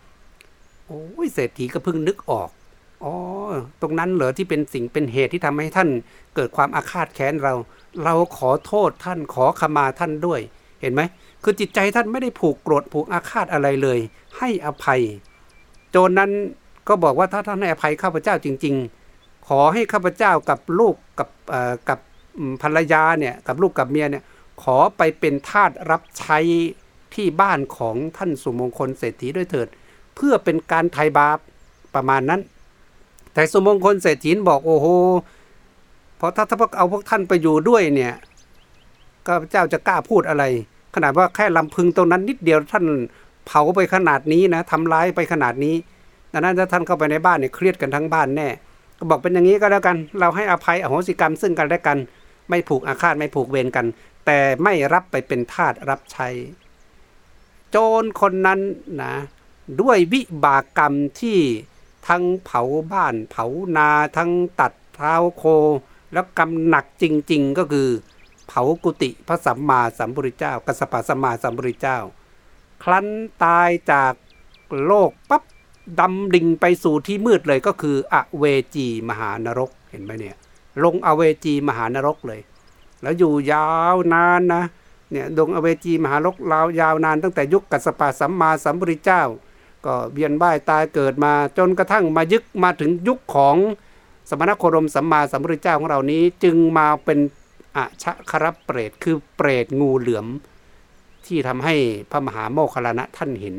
[0.86, 2.50] โอ้ยเศรษฐีก็เพิ่งนึกออก
[3.06, 3.16] อ๋อ
[3.82, 5.90] ตรงนั้นเหรอที่เป็นสิ่งเป็นเหตุที่ทำให้ท่าน
[6.36, 7.54] เกิดความอาฆาตแค้นเรา
[8.04, 10.40] เราขอโทษท่านขอขมาท่านด้วย
[10.82, 11.02] เห็นไหม
[11.44, 14.00] คือจิตใจท่านไม่ได้ผูกโกรธผูกอาฆาตอะไรเลย
[14.38, 15.02] ให้อภัย
[15.90, 16.32] โจรนั้น
[16.88, 18.76] ก็บอกว่าถ้าท่านให้อภัยข้าพเจ้าจริง
[19.12, 21.30] ๆ ขอให้ข้าพเจ้ากับลูกกับ
[21.90, 22.00] กับ
[22.62, 24.24] ภรรยาเนี่ยกับลูกกับเมียเนี่ย
[24.64, 26.40] ขอไปเป็นทาสรับใช้
[27.16, 29.68] ที่บ้านของท่านสุมงคลเศรษฐีด้วยเถิด
[30.16, 31.38] เพื่อเป็นการไถ่บาป
[31.96, 32.42] ประมาณนั้น
[33.36, 34.88] แต่สุมงคลเศรษฐีนบอกโอ้โห
[36.18, 38.14] เพราะถ้าถ้าพวกเอาพวกท่านไปอยู่ด้วยเนี่ย
[39.26, 40.44] ข้าพเจ้าจะกล้าพูดอะไร
[40.96, 42.86] ขนาดว่าแค่ลำพึงตรงนั้นนิดเดียวท่าน
[43.46, 45.76] เผาไปขนาดนี้นะทำร้ายไปขนาดนี้
[46.32, 48.50] ดังนั้นถ้าท่านเข้าไปในบ้านเนี่ยเครียดกันทั้งบ้านแน่
[48.98, 51.98] ก็บอกเป็นอย่างนี้ก็แล้วกัน เราให้อภัยอโหสิกรรมซึ่งกันและกัน
[52.50, 53.86] ไม่ผูกอาฆาตไม่ผูกเวรกัน
[54.26, 56.28] แต่ไม่รับไปเป็นทาสรับใช้
[57.70, 58.60] โจรคนนั้น
[59.02, 59.14] นะ
[59.82, 61.40] ด้วยวิบากกรรมที่
[62.08, 63.46] ทั้งเผาบ้านเผา
[63.78, 65.44] นาทั้งตัดเท้าโค
[66.14, 67.90] แล้วกรรมหนักจริง ๆ ก็คือ
[68.48, 72.00] เผากุฏิพระสัมมาสัมพุทธเจ้ากัสปะสัมมาสัมพุทธเจ้า
[72.84, 73.08] ครั้น
[73.44, 74.14] ตายจาก
[74.86, 75.44] โลกปั๊บ
[76.00, 78.44] ดำดิ่งไปสู่ที่มืดเลยก็คืออเว
[78.76, 80.36] จีมหานรกเห็นไหมเนี่ย
[80.84, 82.42] ลงอเวจีมหานรกเลย
[83.02, 84.64] แล้วอยู่ยาวนานนะ
[85.12, 89.24] เนี่ยดงอเวจีมหานรกลาวยาวนานตั้งแต่ยุคกัสสปะสัมมาสัมพุทธเจ้า
[89.86, 93.56] ก็เวียนว่ายตายเกิดมาจนกระทั่งมายึกมาถึงยุคของ
[94.30, 97.20] สมณโคดมสัมมาสัมพุทธเจ้าของเรานี้ จึงมาเป็น
[97.76, 100.28] อาชะครเปรตคือเปรตงูเหลือม
[101.26, 101.76] ที่ทำให้
[102.12, 103.56] พระมหาโมคคลลานะท่านเห็น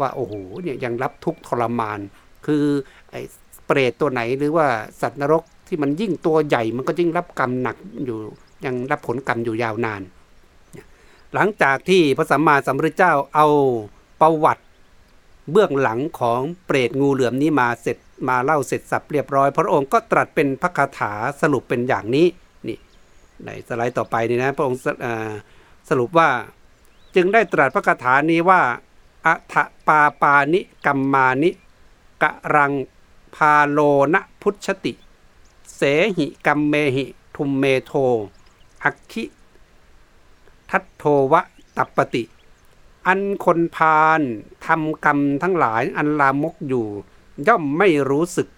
[0.00, 1.98] ว่าโอ้โหเนี่ยยังรับทุกข์ทรมาน
[2.46, 2.64] คือ
[3.10, 3.20] ไอ้
[3.66, 4.66] เปรตตัวไหนหรือว่า
[5.00, 8.18] สัตว์นรกที่มันยิ่งตัวใหญ่มันก็ยิ่งรับกรรมหนักอยู่
[8.64, 10.02] ยังรับผลกรรมอยู่ยาวนาน
[11.34, 13.46] หลังจากที่พระสัมมาสัมพุทธเจ้าเอา
[14.20, 14.53] ประวัติ
[15.50, 22.26] เบื้องหลังของเปรตงูเหลือมนี้มาเสร็จมาเล่าเสร็จสับเรียบร้อย พระองค์ก็ตรัสเป็นพระคาถาสรุปเป็นอย่างนี้
[22.68, 22.78] นี่
[23.44, 24.80] ในสไลด์ต่อไปนี่นะพระองค์
[25.88, 26.28] สรุปว่า
[27.14, 28.60] จึงได้ตรัสพระคาถานี้ว่า
[29.26, 29.54] อะถะ
[29.86, 31.50] ปาปานิกัมมานิ
[32.22, 32.72] กะรัง
[33.36, 33.78] พาโล
[34.14, 34.92] นะพุชฌะติ
[35.76, 35.82] เส
[36.16, 37.04] หิกัมเมหิ
[37.36, 37.92] ทุมเมโธ
[38.84, 39.24] อัคคิ
[40.70, 41.42] ทัฑโฒวะ
[41.76, 42.22] ตัปปะติ
[43.06, 44.20] อันคนพาล
[44.66, 46.86] ทำกรรมทั้งหลายอันลามกอยู่
[47.48, 48.48] ย่อมไม่รู้สึก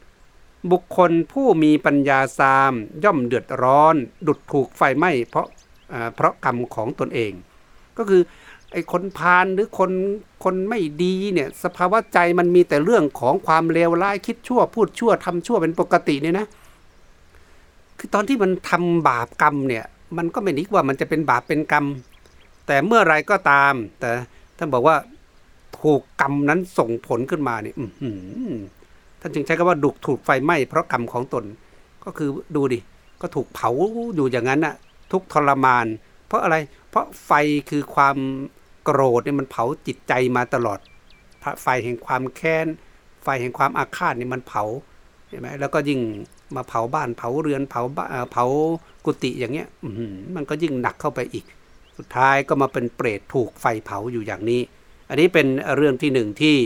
[0.72, 2.72] บุคคลผู้มีปัญญาสาม
[3.04, 3.94] ย่อมเดือดร้อน
[4.26, 5.46] ดุดถูกไฟไหม้เพราะ
[6.14, 7.32] เพราะกรรมของตนเอง
[7.96, 8.22] ก็คือ
[8.72, 9.92] ไอ้คนพาลหรือคน
[10.44, 16.46] คนไม่ดีเนี่ยสภาวะใจมันมีแต่เรื่องของความเลวร้ายคิดชั่ว พูดชั่วทำชั่วเป็นปกติเนี่ยนะ
[17.98, 19.85] คือตอนที่มันทำบาปกรรมเนี่ย
[20.16, 21.85] มันก็ไม่นึกว่ามันจะเป็นบาปเป็นกรรม
[22.66, 24.11] แต่เมื่อไรก็ตาม แต่
[24.59, 24.97] ท่านบอกว่า
[25.81, 27.77] ถูกกรรมนั้นส่งผลขึ้นมาเนี่ย
[29.21, 31.45] ท่านจึงใช้คำว่าดุกถูกไฟไหม้เพราะกรรมของตน
[32.05, 32.79] ก็คือดูดิ
[33.21, 33.71] ก็ถูกเผา
[34.14, 34.75] อยู่อย่างนั้นน่ะ
[35.12, 35.87] ทุกทรมาน
[36.27, 36.57] เพราะอะไร
[36.90, 37.33] เพราะไฟ
[37.71, 38.16] คือความ
[38.85, 40.79] โกรธเนี่ยมันเผาจิตใจมาตลอด
[41.62, 42.66] ไฟแห่งความแค้น
[43.23, 44.64] ไฟแห่งความอาฆาตนี่มันเผา
[45.29, 46.01] เห็นไหมแล้วก็ยิ่ง
[46.57, 47.83] มาเผาบ้านเผาเรือนเผา
[48.33, 48.45] เผา
[49.05, 49.69] กุฏิอย่างเงี้ย
[50.37, 51.45] มันก็ยิ่งหนักเข้าไปอีก
[51.98, 54.62] สุดท้ายก็มาเป็นเปรตถูกไฟเผาอยู่อย่างนี้
[55.09, 56.56] อันนี้เป็นเรื่องที่หนึ่งที่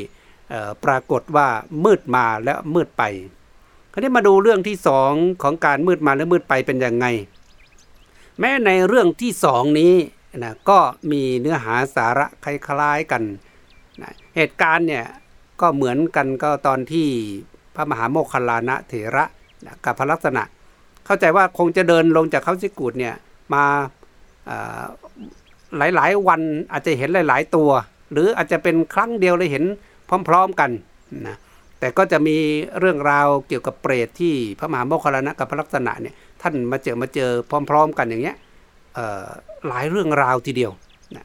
[0.85, 1.49] ปรากฏว่า
[1.85, 3.03] มืดมาแล้วมืดไป
[3.93, 5.13] คราวนี้มาดูเรื่องที่สอง
[5.43, 7.07] ของการมืดมาและมืดไปเป็นยังไง
[8.39, 9.95] แม้ในเรื่องที่สองนี้
[10.39, 10.79] นะก็
[11.11, 13.23] มีเนื้อหาสาระคล้ายๆกัน
[14.03, 15.07] นะเหตุการณ์เนี่ย
[15.61, 17.09] ก็เหมือนกันก็ตอนที่
[17.75, 19.25] พระมหาโมคคลานะเถระ
[19.67, 20.43] นะกับพระลักษณะ
[21.07, 23.15] เข้าใจว่าคงจะเดินลงจากเขาสิกูดเนี่ย
[23.55, 23.65] มา
[25.77, 26.41] หลายๆ วัน
[26.73, 27.71] อาจจะเห็นหลาย ๆ ตัว
[28.13, 29.65] หรืออาจจะเป็นครั้งเดียวเลยเห็น
[30.29, 30.71] พร้อม ๆ กัน
[31.27, 31.37] นะ
[31.79, 32.37] แต่ก็จะมี
[32.79, 37.31] เรื่องราวเกี่ยวกับเปรตที่พระมหาโมคคลานะกับพระลักษณะเนี่ยท่านมาเจอมาเจอ
[37.71, 38.37] พร้อม ๆ กันอย่างเงี้ย
[39.69, 40.73] หลายเรื่องราวทีเดียว
[41.17, 41.25] นะ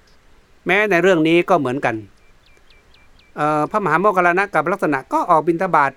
[0.65, 1.95] แม้ในเรื่องนี้ก็เหมือนกัน
[3.71, 5.91] พระมหาโมคคลานะกับลักษณะก็ออกบินทบาท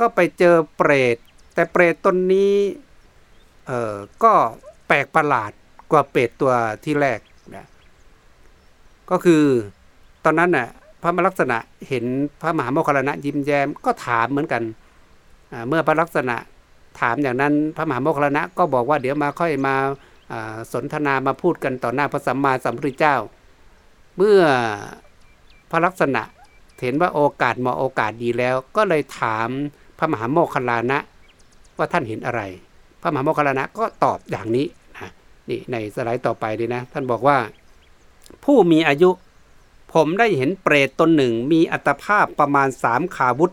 [0.00, 1.16] ก็ไปเจอเปรต
[1.54, 2.54] แต่เปรตตนนี้
[4.24, 4.32] ก็
[4.88, 5.52] แปลกประหลาด
[5.92, 6.52] กว่าเปรตตัว
[6.84, 7.18] ที่แรก
[9.10, 9.42] ก็คือ
[10.24, 10.68] ตอนนั้นน่ะ
[11.02, 12.04] พระมลักษณะเห็น
[12.40, 14.62] พระมหาโมคคลานะยิ้มแย้มก็ถามเหมือนกัน
[15.68, 16.36] เมื่อพระลักษณะ
[17.00, 19.74] ถามอย่างนั้นพระมหาโมคคลานะก็บอกว่าเดี๋ยวมาค่อยมา
[20.72, 23.16] สนทนามาพูดกันต่อหน้าพระสัมมาสัมพุทธเจ้า
[24.16, 24.40] เมื่อ
[25.70, 26.22] พระลักษณะ
[26.80, 29.48] เห็นว่าโอกาสเหมาะโอกาสดีแล้ว ก็เลยถาม
[29.98, 30.98] พระมหาโมคคลานะ
[31.76, 32.42] ว่าท่านเห็นอะไร
[33.02, 34.66] พระมหาโมคคลานะก็ตอบอย่างนี้
[34.98, 35.10] นะ
[35.48, 37.36] นี่ในสไลด์ต่อไปดีนะ ท่านบอกว่า
[38.44, 39.10] ผู้มีอายุ
[39.92, 43.52] ผมได้เห็นเปรตตนหนึ่งมีอัตภาพประมาณสามขาวุธ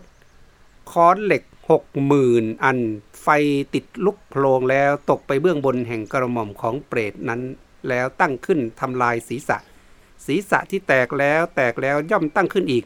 [0.92, 2.78] ค้อนเหล็กหกหมื่นอัน
[3.22, 3.28] ไฟ
[3.74, 7.42] ติดลุกโพลงแล้วตกไปเบื้องบนแห่งกระหม่อมของเปรตนั้น
[7.90, 9.58] แล้วตั้งขึ้นทำลายศีรษะ
[10.26, 12.84] ศีรษะที่แตกแล้วแตกแล้วย่อมตั้งขึ้นอีก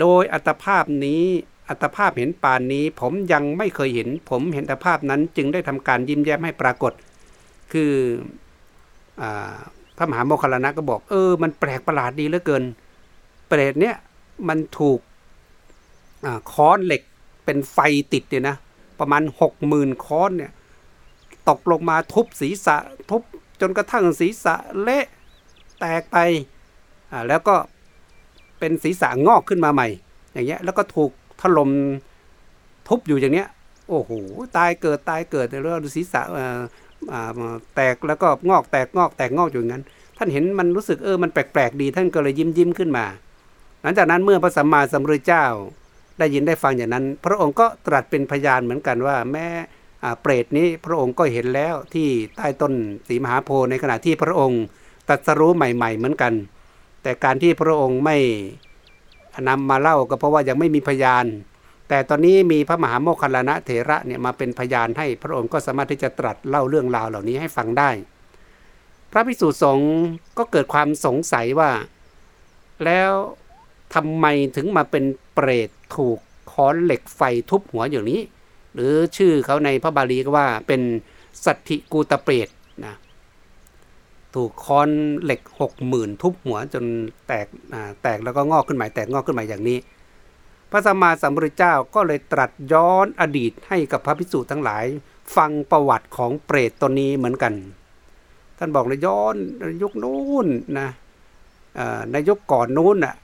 [0.00, 1.22] โดยอัตภาพนี้
[1.68, 6.92] อัตภาพเห็นป่านนี้ผมยังไม่เคยเห็น ผมเห็นอัตภาพนั้นจึงได้ทำการยิ้มแย้มให้ปรากฏ
[7.72, 7.92] คือ
[9.22, 9.24] อ
[9.98, 12.64] พระมหาโมคคลานะก็บอก เออ มันแปลกประหลาดดีเหลือเกิน
[13.48, 13.96] เปรตเนี่ย
[14.48, 14.98] มันถูก
[16.52, 17.02] ค้อนเหล็ก
[17.44, 17.78] เป็นไฟ
[18.12, 18.56] ติดเนี่ยนะ
[19.00, 20.52] ประมาณหกหมื่นค้อนเนี่ย
[21.48, 22.76] ตกลงมาทุบศีรษะ
[23.10, 23.22] ทุบ
[23.60, 25.04] จนกระทั่งศีรษะเละ
[25.80, 26.16] แตกไป
[27.12, 27.56] อ่าแล้วก็
[28.58, 29.88] เป็นศีรษะงอกขึ้นมาใหม่
[30.32, 31.70] อย่างเงี้ยแล้วก็ถูกถล่ม
[32.88, 33.48] ทุบอยู่อย่างเนี้ย
[33.88, 34.10] โอ้โห
[34.56, 36.22] ตายเกิดตายเกิดแล้วศีรษะ
[37.74, 39.84] แตกแล้วก็งอกแตกงอกแตกงอกอยู่งั้น
[40.18, 43.04] ท่านเห็นมันรู้สึกเออมันแปลกๆดี ท่านก็เลยยิ้มยิ้มขึ้นมา
[43.82, 45.46] หลังจากนั้นเมื่อพระสัมมาสัมพุทธเจ้า
[46.18, 49.46] ได้ยินได้ฟังอย่างนั้น พระองค์ก็ตรัสเป็นพยานเหมือนกันว่า แม้
[50.22, 52.72] เปรตนี้พระองค์ก็เห็นแล้วที่ใต้ต้น
[53.08, 54.62] สีมหาโพธิ์ในขณะที่พระองค์
[55.08, 56.32] ตรัสรู้ใหม่ ๆ เหมือนกัน
[57.02, 58.16] แต่การที่พระองค์ไม่
[59.48, 61.24] นำมาเล่าก็เพราะว่ายังไม่มีพยาน
[61.88, 67.90] แต่ตอนนี้มีพระมหาโมคคัลลานะเถระเนี่ยมาเป็นพยานให้พระองค์ก็สามารถที่จะตรัสเล่าเรื่องราวเหล่านี้ให้ฟังได้
[69.12, 69.92] พระภิกษุสงฆ์
[70.38, 71.70] ก็เกิดความสงสัยว่า
[72.84, 73.12] แล้ว
[73.94, 74.26] ทำไม
[74.56, 76.18] ถึงมาเป็นเปรตถูก
[76.52, 78.20] ค้อนเหล็กไฟทุบหัวอย่างนี้
[78.74, 80.82] หรือชื่อเขาในพระบาลีก็ว่าเป็น
[81.44, 82.48] สัตถิกูตเปรต
[82.84, 82.94] นะ
[84.34, 84.88] ถูกค้อน
[85.24, 86.84] เหล็กหกหมื่นทุบหัวจน
[87.26, 87.46] แตก
[88.02, 89.78] แตกแล้วก็งอกขึ้นใหม่แตกงอกขึ้นใหม่อย่างนี้
[90.70, 94.84] พระสัมมาสัมพุทธเจ้าก็เลยตรัสย้อนอดีตให้กับพระภิกษุทั้งหลาย
[95.36, 97.52] ฟังประวัติของเปรตตนนี้เหมือนกัน
[98.58, 99.34] ท่านบอกเลยย้อน
[99.82, 100.46] ยุคนู้น
[100.78, 100.88] นะ
[102.10, 103.14] ในยุคก่อนนู้นน่ะ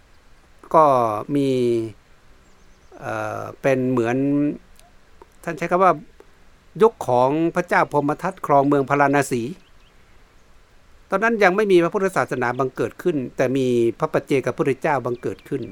[0.74, 0.84] ก็
[1.34, 1.48] มี
[3.62, 4.16] เป็นเหมือน
[5.44, 5.92] ท่านใช้คำว่า
[6.82, 9.42] ยุคของพระเจ้าพมทัตครองเมืองพาราณสี
[11.10, 13.66] ตอนนั้นยังไม่มีพระพุทธศาสนาบังเกิดขึ้น แต่มี
[13.98, 15.62] พระปัจเจกพระพุทธเจ้าบังเกิดขึ้น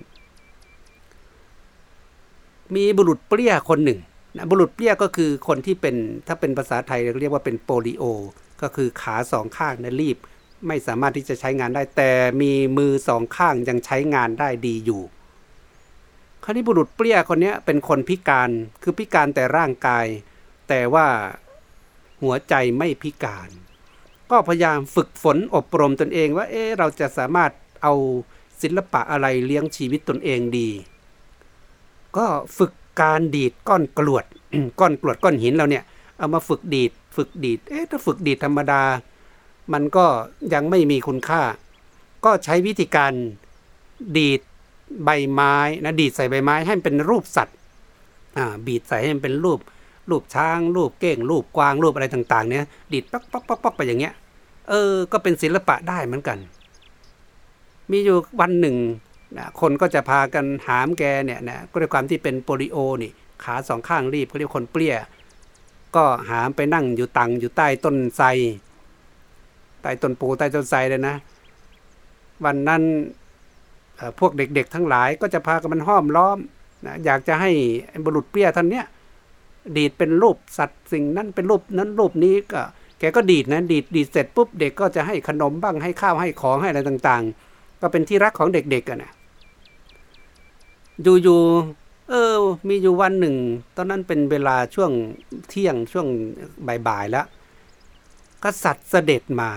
[2.74, 4.00] มีบุรุษเปรี้ยคนหนึ่ง
[4.36, 5.96] นะบุรุษเปรี้ยก็คือคนที่เป็น
[6.26, 8.04] ถ้าเป็นภาษาไทยเรียกว่าเป็นโปลิโอ
[8.62, 10.16] ก็คือขาสองข้างนะรีบ
[10.66, 12.10] ไม่สามารถที่จะใช้งานได้ แต่
[12.42, 15.02] มีมือสองข้างยังใช้งานได้ดีอยู่
[16.44, 18.50] คราวนี้บุรุษเปรี้ยคนนี้เป็นคนพิการ
[18.82, 20.06] คือพิการแต่ร่างกาย
[20.68, 21.06] แต่ว่า
[22.22, 23.50] หัวใจไม่พิการ
[24.30, 27.50] ก็พยายามฝึกฝนอบรมตนเองว่าเอ๊เราจะสามารถ
[27.82, 27.94] เอา
[28.62, 30.70] ศิลปะอะไรเลี้ยงชีวิตตนเองดี
[32.16, 32.26] ก็
[32.58, 34.24] ฝึกการดีดก้อนกรวด
[34.80, 35.84] ก้อนกรวดก้อนหินเราเนี่ย
[36.18, 38.82] เอามาฝึกดีด ฝึกดีด เอ๊ะถ้าฝึกดีดธรรมดา
[39.72, 40.06] มันก็
[40.54, 41.42] ยังไม่มีคุณค่า
[42.24, 43.12] ก็ใช้วิธีการ
[44.16, 44.40] ดีด
[45.04, 47.56] ใบไม้นะดีดใส่ใบไม้ให้มันเป็นรูปสัตว์
[48.36, 49.58] อ่าบีดใส่ให้มันเป็นรูป
[50.10, 54.14] รูปช้าง รูปเก้ง รูปกวาง รูปอะไรต่างๆ เนี่ยดีดป๊อกป๊อกป๊อกป๊อกไปอย่างเงี้ย
[54.68, 56.38] เออ ก็เป็นศิลปะได้เหมือนกัน
[57.90, 58.76] มีอยู่วันหนึ่ง
[59.38, 63.12] นะคนก็จะพากันหามแกเนี่ยนะก็ด้วยความที่เป็นโปลิโอนี่
[63.44, 64.96] ขาสองข้างรีบเขาเรียกคนเปรี้ย
[65.96, 68.28] ก็หามไปนั่งอยู่ตังอยู่ใต้ต้นไทร
[69.82, 71.16] ใต้ต้นปูใต้ต้นไทรเลยนะ
[72.44, 72.82] วันนั้น
[74.18, 76.38] พวกเด็กๆ ทั้งหลายก็จะพากันมันห้อมล้อม
[76.86, 77.50] นะอยากจะให้
[78.04, 78.86] บุรุษเปรี้ยท่านเนี้ย
[79.76, 82.62] ดีดเป็นรูปสัตว์สิ่งนั้นเป็นรูปนั้นรูปนี้ก็
[82.98, 89.12] แกก็ดีดนะดีดดีดเสร็จปุ๊บเด็กก็จะให้ขนมบ้างให้ข้าวให้ของให้อะไรต่างๆ ก็เป็นที่รักของเด็กๆกันนะ
[91.02, 92.36] อยู่ๆเออ
[92.68, 93.36] มีอยู่วันหนึ่ง
[93.76, 94.90] ตอนนั้นเป็นเวลาช่วง
[95.48, 96.06] เที่ยงช่วง
[96.86, 97.26] บ่ายๆแล้ว
[98.44, 99.50] กษัตริย์เสด็จมา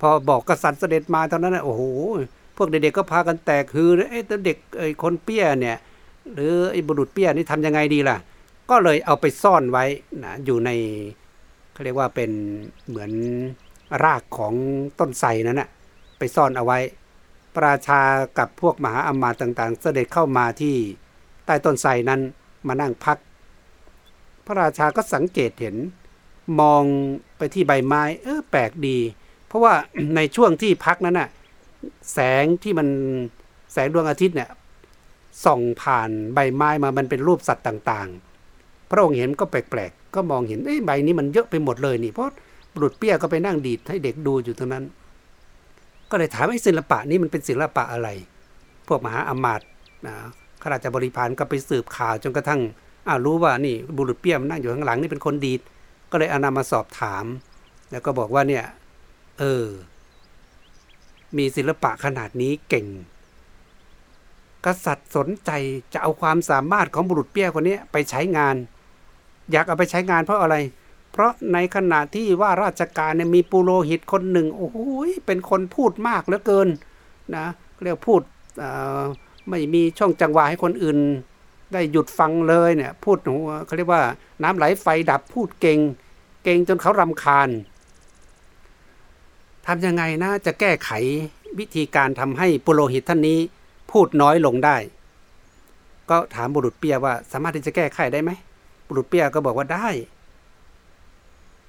[0.00, 1.82] พอบอกกษัตริย์เสด็จมาตอนนั้นโอ้โห
[2.56, 5.78] พวกเด็กๆก็พากันแตกคือไอ้ตัวเด็กไอ้คนเปี้ยเนี่ย
[6.34, 8.16] หรือไอ้บุรุษเปี้ยนี่ทำยังไงดีล่ะ
[8.70, 9.84] ก็เลยเอาไปซ่อนไว้
[10.24, 10.70] นะอยู่ใน
[11.72, 12.30] เขาเรียกว่าเป็น
[12.88, 13.10] เหมือน
[14.04, 14.54] รากของ
[14.98, 15.68] ต้นไทรนั่นนะ
[16.18, 16.78] ไปซ่อนเอาไว้
[17.54, 18.00] พระราชา
[18.38, 20.74] กับพวกมหาอมาตย์ต่างๆ เสด็จเข้ามาที่
[21.46, 22.20] ใต้ต้นไทรนั้น
[22.66, 23.18] มานั่งพัก
[24.46, 25.76] พระราชาก็สังเกตเห็น
[26.60, 26.82] มอง
[27.36, 28.98] ไปที่ใบไม้ เออแปลกดี
[29.46, 29.74] เพราะว่า
[30.16, 31.28] ในช่วงที่พักนั้นน่ะ
[32.12, 32.88] แสงที่มัน
[33.72, 34.50] แสงดวงอาทิตย์เนี่ย
[35.44, 42.32] ส่องผ่านใบไม้มามันเป็นรูปสัตว์ต่างๆ พระองค์เห็นก็แปลกๆ ก็มองเห็นเอ้ใบนี้มันเยอะไปหมดเลยนี่เพราะ
[42.72, 44.84] บุรุษเปี้ยก็ไปนั่งดีดให้เด็กดูอยู่ตรงนั้น
[46.10, 48.08] ก็เลยถามไอ้ศิลปะนี้มันเป็นศิลปะอะไร
[48.88, 49.68] พวกมหาอมาตย์
[50.06, 50.14] นะ
[50.62, 52.60] ข้าราชบริพารก็ไปสืบข่าวจนกระทั่ง
[53.06, 55.60] อ้ารู้ว่านี่บุรุษเปี้ยมนนั่งอยู่ข้างหลังนี่เป็นคนดีด
[56.10, 57.24] ก็เลยเอานามาสอบถาม
[57.90, 58.64] แล้วก็บอกว่าเนี่ย
[59.38, 59.66] เออ
[61.36, 62.86] มีศิลปะขนาดนี้เก่ง
[64.64, 65.50] กษัตริย์สนใจ
[65.92, 68.56] จะเอาความสามารถของบุรุษเปี้ยคนนี้ไปใช้งาน
[69.52, 70.56] อยากเอาไปใช้งานเพราะอะไร
[71.14, 74.76] เพราะในขณะที่ว่าราชการเนี่ยมีปุโรหิตคนหนึ่ง โอ้โห
[75.26, 76.68] เป็นคนพูดมากเหลือเกิน
[77.36, 77.46] นะ
[77.82, 78.20] เรียกพูด
[79.48, 80.98] ไม่มีช่องจังหวะให้คนอื่น
[81.72, 83.16] ได้หยุดฟังเลยเนี่ยพูด
[83.66, 84.02] เขาเรียกว่า
[84.42, 85.78] น้ำไหลไฟดับพูดเก่ง
[86.44, 87.48] เก่งจนเขารำคาญ
[89.66, 90.90] ทำยังไงนะจะแก้ไข
[91.58, 93.38] วิธีการทำให้ปุโรหิตท่านนี้
[93.90, 94.76] พูดน้อยลงได้
[96.10, 98.30] ก็ถามบุรุษเปียว่าสามารถที่จะแก้ไขได้ไหม
[98.88, 99.88] บุรุษเปียก็บอกว่าได้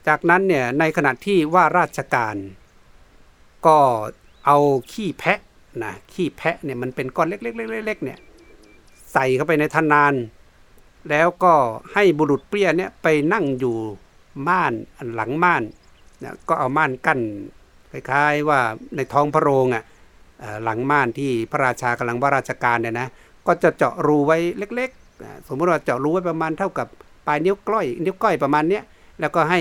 [0.08, 2.36] จากนั้นเนี่ยในขณะที่ว่าราชการ
[3.68, 3.78] ก็
[4.45, 4.58] เอา
[4.91, 5.39] ขี้แพะ
[5.84, 7.49] นะขี้แพะเนี่ยมันเป็นก้อนเล็
[7.95, 8.20] กๆๆๆเนี่ย
[9.14, 10.14] ใส่เข้าไปในทนาน
[11.10, 11.53] แล้วก็
[11.93, 13.76] ให้บุรุษเปียเนี่ยไปนั่งอยู่
[14.47, 14.74] ม่าน
[15.16, 15.64] หลังม่าน
[16.24, 17.20] นะก็เอาม่านกั้น
[17.91, 18.60] คล้ายๆว่า
[18.95, 19.84] ในท้องพระโรงอะ
[20.64, 23.08] หลังม่านที่พระราชากำลังว่าราชการเนี่ยนะ
[23.47, 26.88] ก็จะเจาะรูไว้เล็กๆ สมมติว่าเจาะรูไว้ประมาณเท่ากับ
[27.28, 28.84] ปลายนิ้วก้อยนิ้วก้อยประมาณเนี้ย
[29.20, 29.59] แล้วก็ให้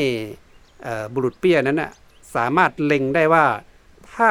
[1.14, 1.90] บุรุษเปี้ยนั้นนะ
[2.34, 3.44] สามารถเล็งได้ว่า
[4.14, 4.28] ถ้า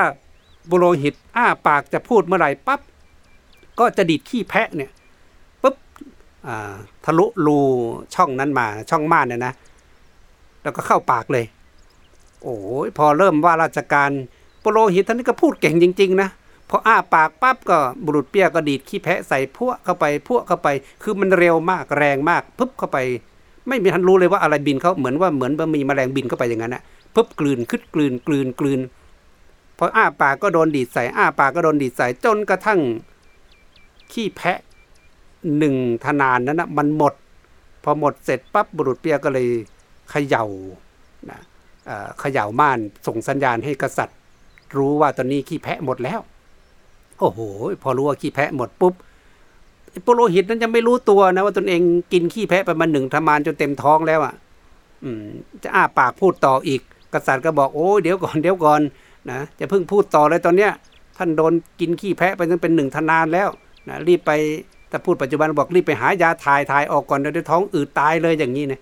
[0.69, 2.82] บุโรหิตอ้าปากจะพูดเมื่อไหร่ปั๊บ
[3.80, 4.91] ก็จะดีดขี้แพะเนี่ย
[5.61, 5.76] ปุ๊บ
[7.05, 7.59] ทะลุรู
[8.15, 9.53] ช่องนั้นมาช่องม่านเนี่ยนะ
[10.63, 11.45] แล้วก็เข้าปากเลย
[12.41, 14.11] โอ้ยพอเริ่มว่าราชการ
[14.61, 16.30] โปโลหิตท่านนี้ก็พูดเก่งจริง ๆ นะ
[16.69, 20.67] พออ้าปากปั๊บก็บุรุษเปี้ยก็ดีดขี้แพะใส่พวกเข้าไปพวกเข้าไป
[21.03, 22.97] คือมันเร็วมากแรงมากปุ๊บเข้าไป
[23.68, 26.84] ไม่มีทันรู้เลยว่าอะไรบินเขาเหมือนว่าเหมือนว่ามีแมลงบินเข้าไปอย่างนั้นนะ
[27.16, 28.80] ปุ๊บกลืนขึ้นกลืนกลืนกลืน
[29.78, 32.80] พออ้าปากก็โดนดีดใส่อ้าปากก็โดนดีดใส่จนกระทั่ง
[34.11, 34.59] ขี้แพะ
[35.57, 37.14] หนึ่งธนานนั้นนะมันหมด
[37.84, 39.47] พอหมดเสร็จปั๊บบุรุษเปียก็เลย
[40.09, 40.45] เขย่า
[41.30, 41.39] นะ
[42.20, 44.18] เขย่าม่านส่งสัญญาณให้กษัตริย์
[44.78, 46.20] รู้ว่าตอนนี้ขี้แพะหมดแล้ว
[47.20, 47.39] โอ้โห
[47.84, 48.93] พอรู้ว่าขี้แพะหมดปุ๊บ
[50.06, 51.82] ปุโลหิตนั้นยังไม่รู้ตัวนะว่าตนเอง
[52.14, 54.34] กินขี้แพะไปมาหนึ่งธมานจนเต็มท้องแล้วอะ
[55.64, 56.82] จะอ้าปากพูดต่ออีก
[57.14, 58.82] กษัตริย์ก็บอกโอ้เดี๋ยวก่อนเดี๋ยวก่อน
[59.32, 60.72] นะจะเพิ่งพูดต่อเลยตอนเนี้ย
[61.18, 63.50] ท่านโดนกินขี้แพะไปจนเป็นหนึ่งทนานแล้ว
[63.88, 64.32] นะรีบไป
[64.89, 68.80] แต่พูดปัจจุบันบอกรีบไปหายาถ่ายถ่ายออกก่อนเดี๋ยวท้องอืดตายเลยอย่างนี้นะ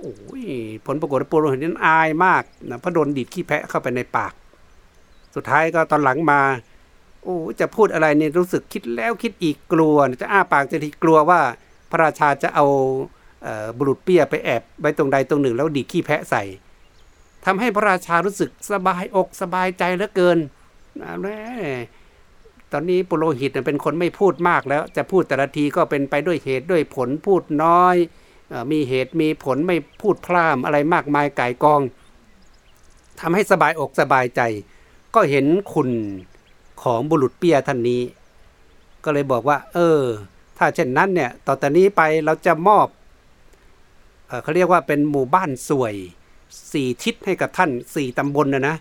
[0.00, 0.44] โอ้ย
[0.86, 4.32] ผลปรากฏว่าปูโรหิตนั้นอายมากนะเพราะโดนดีดขี้แพะเข้าไปในปาก
[5.34, 6.40] สุดท้ายก็ตอนหลังมา
[7.26, 11.40] โอ้จะพูดอะไรเนี่ยรู้สึกคิดแล้วคิดอีกกลัว จะอ้าปากจะทีกลัวว่า
[11.90, 12.66] พระราชาจะเอา
[13.78, 16.42] บุรุษเปี้ยไปแอบไว้ตรงใดตรงหนึ่งแล้วดีขี้แพะใส่
[17.44, 20.38] ทำให้พระราชารู้สึกสบายอกสบายใจเหลือเกิน
[21.00, 21.38] นะแม่
[22.72, 27.96] ตอนนี้ปุโรหิตเป็นคนไม่พูดมากแล้ว จะพูดแต่ละทีก็เป็นไปด้วยเหตุด้วยผลพูดน้อย
[28.72, 31.80] มีเหตุมีผลไม่พูดพร่ำอะไรมากมายไก่กอง
[33.20, 34.40] ทำให้สบายอกสบายใจ
[35.14, 35.88] ก็เห็นคุณ
[36.82, 38.02] ของบุรุษเปียท่านนี้
[39.04, 40.00] ก็เลยบอกว่า เออ
[40.58, 42.86] ถ้าเช่นนั้นเนี่ยต่อแต่นี้ไปเราจะมอบ
[44.28, 45.94] เเขาเรียกว่าเป็นหมู่บ้านสวย
[46.72, 48.76] สี่ทิศให้กับท่านสี่ตำบลนะนะ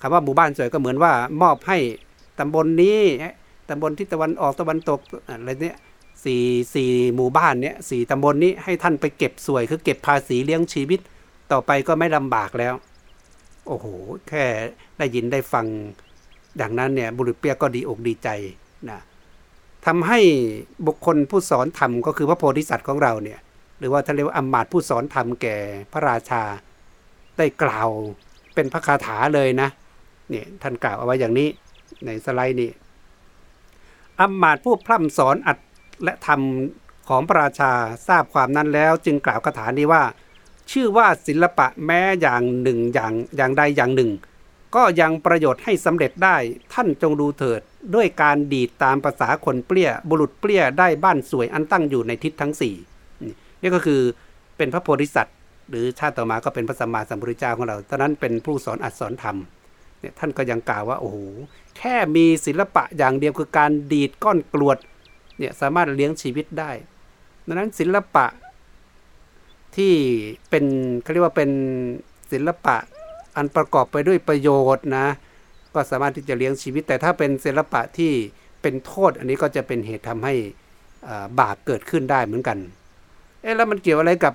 [0.00, 1.12] คำว่าหมู่บ้านสวยก็เหมือนว่า
[1.42, 1.78] มอบให้
[2.38, 3.00] ตำบลนนี้
[3.68, 5.76] ตำบลทิศตะวันออกตะวันตกอะไรเนี้ย
[6.24, 6.42] สี่
[6.74, 11.00] สี่หมู่บ้านเนี้ยสี่ตำบลนนี้ให้ท่านไปเก็บสวย คือเก็บภาษีเลี้ยงชีวิต
[11.52, 12.74] ต่อไปก็ไม่ลำบากแล้ว
[13.66, 13.86] โอ้โห
[14.28, 14.44] แค่
[14.98, 15.66] ได้ยินได้ฟัง
[16.62, 18.28] ดังนั้นเนี่ยบุรุษเปียก็ดีอกดีใจ
[18.90, 19.00] นะ
[19.86, 20.20] ทำให้
[20.86, 23.38] บุคคลผู้สอนธรรมก็คือพระโพธิสัตว์ของเราเนี่ย
[23.78, 25.56] หรือว่าท่านเรียกว่าอมาตผู้สอนธรรมแก่
[25.92, 26.42] พระราชา
[27.38, 27.88] ได้กล่าว
[28.54, 29.68] เป็นพระคาถาเลยนะ
[30.30, 31.48] เนี่ยท่านกล่าวเอาไว้อย่างนี้
[32.06, 32.70] ในสไลด์นี้
[34.20, 35.58] อัมมาตผู้พร่ำสอนอัด
[36.02, 36.40] และธรรม
[37.08, 37.72] ของพระราชา
[38.08, 40.02] ทราบความนั้นแล้ว จึงกล่าวคาถานี้ว่า
[40.72, 44.10] ชื่อว่าศิลปะแม้อย่างหนึ่งอย่างอย่างใดอย่างหนึ่ง
[44.76, 46.36] ก็ยังประโยชน์ให้สำเร็จได้
[46.74, 47.60] ท่านจงดูเถิด
[47.94, 52.74] ด้วยการดีดตามภาษาคนเปรี้ย บุรุษเปรี้ยได้บ้านสวยอันตั้งอยู่ในทิศทั้งสี่
[53.60, 54.00] นี่ก็คือ
[54.56, 55.36] เป็นพระโพธิสัตว์
[55.70, 59.36] หรือชาติต่อมาก็เป็นพระสัมมาสัมพุทธเจ้าของเราตอนนั้นเป็นผู้สอนอัดสอนธรรม
[60.00, 61.16] เนี่ยท่านก็ยังกล่าวว่าโอ้โห
[61.78, 64.78] แค่มีศิลปะอย่างเดียวคือการดีดก้อนกรวด
[65.38, 66.70] เนี่ยสามารถเลี้ยงชีวิตได้
[67.46, 68.26] ดังนั้นศิลปะ
[69.76, 69.92] ที่
[70.50, 70.64] เป็น
[71.02, 71.50] เขาเรียกว่าเป็น
[72.32, 72.76] ศิลปะ
[73.38, 75.06] อันประกอบไปด้วยประโยชน์นะ
[75.74, 78.12] ก็สามารถที่จะเลี้ยงชีวิต แต่ถ้าเป็นศิลปะที่
[78.62, 80.34] เป็นโทษ อันนี้ก็จะเป็นเหตุทำให้
[81.40, 82.58] บาปเกิดขึ้นได้เหมือนกัน
[83.42, 84.34] เอ๊ะแล้วมันเกี่ยวอะไรกับ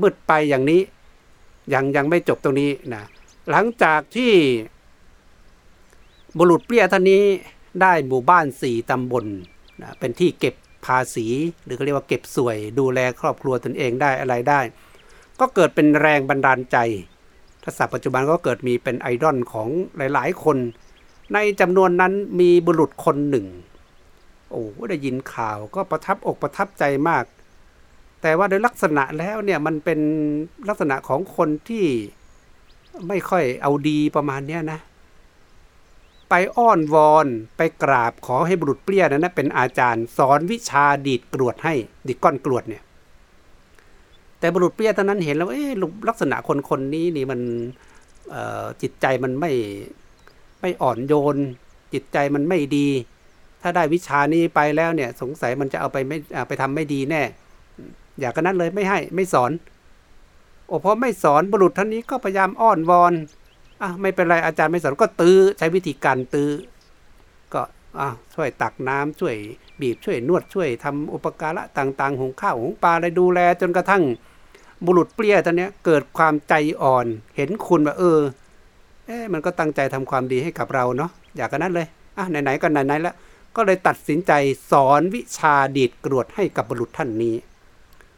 [0.00, 0.80] มืดไปอย่างนี้
[1.74, 3.02] ยังยังไม่จบตรงนี้นะ
[3.50, 4.32] หลังจากที่
[6.38, 7.22] บุรุษเปรี้ยท่านนี้
[7.82, 9.26] ได้หมู่บ้านสี่ตำบล
[9.82, 10.54] นะเป็นที่เก็บ
[10.86, 11.26] ภาษี
[11.64, 14.60] หรือเขาเรียกว่าเก็บสวย ดูแลครอบครัวตนเองได้อะไรได้
[15.40, 16.76] ก็เกิดเป็นแรงบันดาลใจ
[17.62, 20.56] ถ้าศัพท์ปัจจุบันก็เกิดมีเป็นไอดอลของหลาย ๆ คน
[21.34, 23.46] ในจำนวนนั้นมีบุรุษคนหนึ่ง
[24.50, 27.24] โอ้ได้ยินข่าวก็ประทับอกประทับใจมาก
[28.22, 30.00] แต่ว่าโดยลักษณะแล้วเนี่ยมันเป็น
[30.68, 31.86] ลักษณะของคนที่
[33.08, 34.80] ไม่ค่อยเอาดีประมาณนี้นะ
[36.30, 41.74] ไปอ้อนวอนไปกราบขอให้บุรุษเปรี้ยนั้นนะเป็นอาจารย์ สอนวิชาดีดกรวดให้
[42.06, 42.82] ดีดก้อนกรวดเนี่ย
[44.42, 45.70] แต่บุรุษเปรี้ยตอนนั้นเห็นแล้วเอ๊ะ
[46.08, 47.40] ลักษณะคนคนนี้นี่มัน
[48.82, 49.52] จิตใจมันไม่
[50.60, 51.36] ไม่อ่อนโยน
[51.92, 52.88] จิตใจมันไม่ดี
[53.62, 56.18] ถ้าได้วิชานี้ไปแล้วเนี่ย สงสัยมันจะเอาไปไม่
[56.48, 57.22] ไปทำไม่ดีแน่
[58.20, 59.50] อยากกันนั้นเลยไม่ให้ไม่สอน
[60.66, 63.12] โอ้เพอไม่สอนบุรุษท่านนี้ก็พยายามอ้อนวอน
[63.82, 66.50] อะไม่เป็นไรอาจารย์ไม่สอนก็ตื้อใช้วิธีการตื้อ
[67.54, 67.62] ก็
[68.00, 69.36] อะช่วยตักน้ำช่วย
[69.80, 74.02] บีบช่วยนวดช่วยทำอุปการะต่าง ๆ หุงข้าวหุงปลาอะไรดูแลจนกระทั่ง
[74.86, 77.06] บุรุษเปรี้ยท่านนี้เกิดความใจอ่อน
[77.36, 78.18] เห็นคุณว่าเออ
[79.06, 83.14] เอ๊ะมันก็ตั้งใจทำความดีให้กับเราเนาะอยากกันนั้นเลยอะไหนๆก็ไหนๆแล้ว
[83.56, 84.32] ก็เลยตัดสินใจ
[84.70, 87.34] สอนวิชาดีดกรวดให้กับบุรุษท่านนี้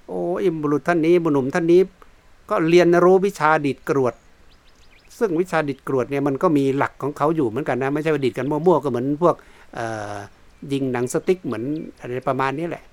[0.06, 1.80] โอ้อิมบุรุษท่านนี้บุรุษท่านนี้
[2.50, 4.14] ก็เรียนรู้วิชาดิดกรวด
[5.18, 9.36] ซึ่งวิชาดิดกรวดเนี่ยมันก็มีหลักของเขาอยู่เหมือนกันนะไม่ใช่ว่าดิดกันมั่วๆก็เหมือนพวก
[10.72, 11.64] ยิงหนังสติ๊กเหมือน
[11.98, 12.84] อะไรประมาณนี้แหละ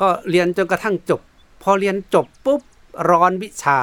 [0.00, 1.20] ก็เรียนจนกระทั่งจบ
[1.62, 2.62] พอเรียนจบปุ๊บ
[3.10, 3.80] ร้อนวิชา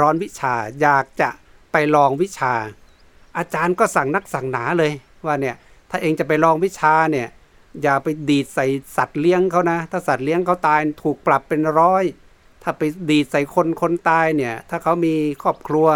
[0.00, 1.28] ร้อนวิชาอยากจะ
[1.72, 2.52] ไปลองวิชา
[3.36, 4.92] อาจารย์ก็สั่งนักสั่งหนาเลย
[5.26, 5.56] ว่าเนี่ย
[5.90, 7.28] ถ้าเองจะไปลองวิชาเนี่ย
[7.82, 12.04] อย่าไปดีดใส่สัตว์เลี้ยงเขานะ ถ้าสัตว์เลี้ยงเขาตายถูกปรับเป็นร้อย
[12.62, 15.88] ถ้าไปดีดใส่คนคนตายเนี่ยถ้าเขามีครอบครัว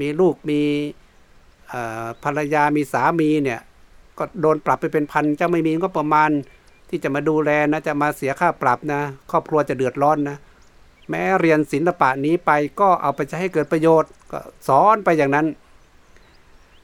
[0.00, 0.62] มีลูกมี
[2.22, 3.60] ภรรยามีสามีเนี่ย
[4.18, 6.30] ก็โดนปรับไปเป็นพันเจ้าไม่มีก็ประมาณ
[6.88, 10.36] ที่จะมาดูแลนะจะมาเสียค่าปรับนะ ครอบครัวจะเดือดร้อนนะ
[11.10, 15.46] แม้เรียนศิลปะนี้ไปก็เอาไปใช้ให้เกิดประโยชน์ก็สอนไปอย่างนั้น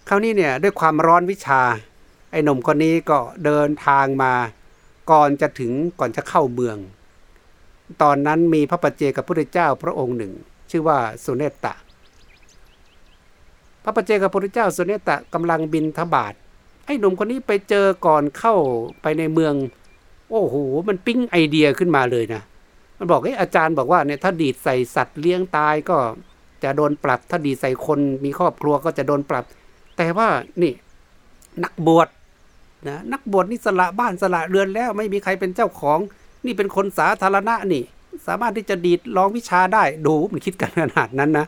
[0.09, 1.63] คราวนี้เนี่ยด้วยความร้อนวิชา
[2.31, 4.33] ไอ้หนุ่มคนนี้ก็เดินทางมา
[5.11, 6.77] ก่อนจะถึงก่อนจะเข้าเมือง
[8.03, 10.33] ตอนนั้นมีพระปัจเจกับพระพุทธเจ้าพระองค์หนึ่ง
[10.71, 11.75] ชื่อว่าสุเนตตะ
[13.85, 16.35] พระปัจเจกับพระพุทธเจ้าสุเนตตะกำลังบินทบาท
[16.87, 18.55] ไอ้หนุ่มคนนี้ไปเจอก่อนเข้า
[19.03, 19.55] ไปในเมือง
[20.33, 20.57] โอ้โห
[20.89, 22.43] มันปิ้งไอเดียขึ้นมาเลยนะ
[22.99, 25.99] มันบอกไอ้อาจารย์บอกว่าเนี่ยถ้าดีดใส่สัตว์เลี้ยงตายก็
[26.65, 29.45] จะโดนปรับ ถ้าดีดใส่คนมีครอบครัวก็จะโดนปรับ
[29.97, 30.29] แต่ว่า
[30.63, 30.73] นี่
[31.65, 32.09] นักบวช
[32.89, 35.99] นะนักบวชนี่สละบ้านสละเรือนแล้วไม่มีใครเป็นเจ้าของ
[36.45, 37.83] นี่เป็นคนสาธารณะนี่
[38.27, 41.47] สามารถที่จะดีดลองวิชาได้ดูมันคิดกันขนาดนั้นนะ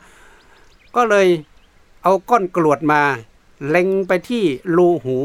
[0.97, 1.27] ก็เลย
[2.03, 3.03] เอาก้อนกรวดมา
[3.69, 4.45] เล็งไปที่
[4.77, 5.19] รูหู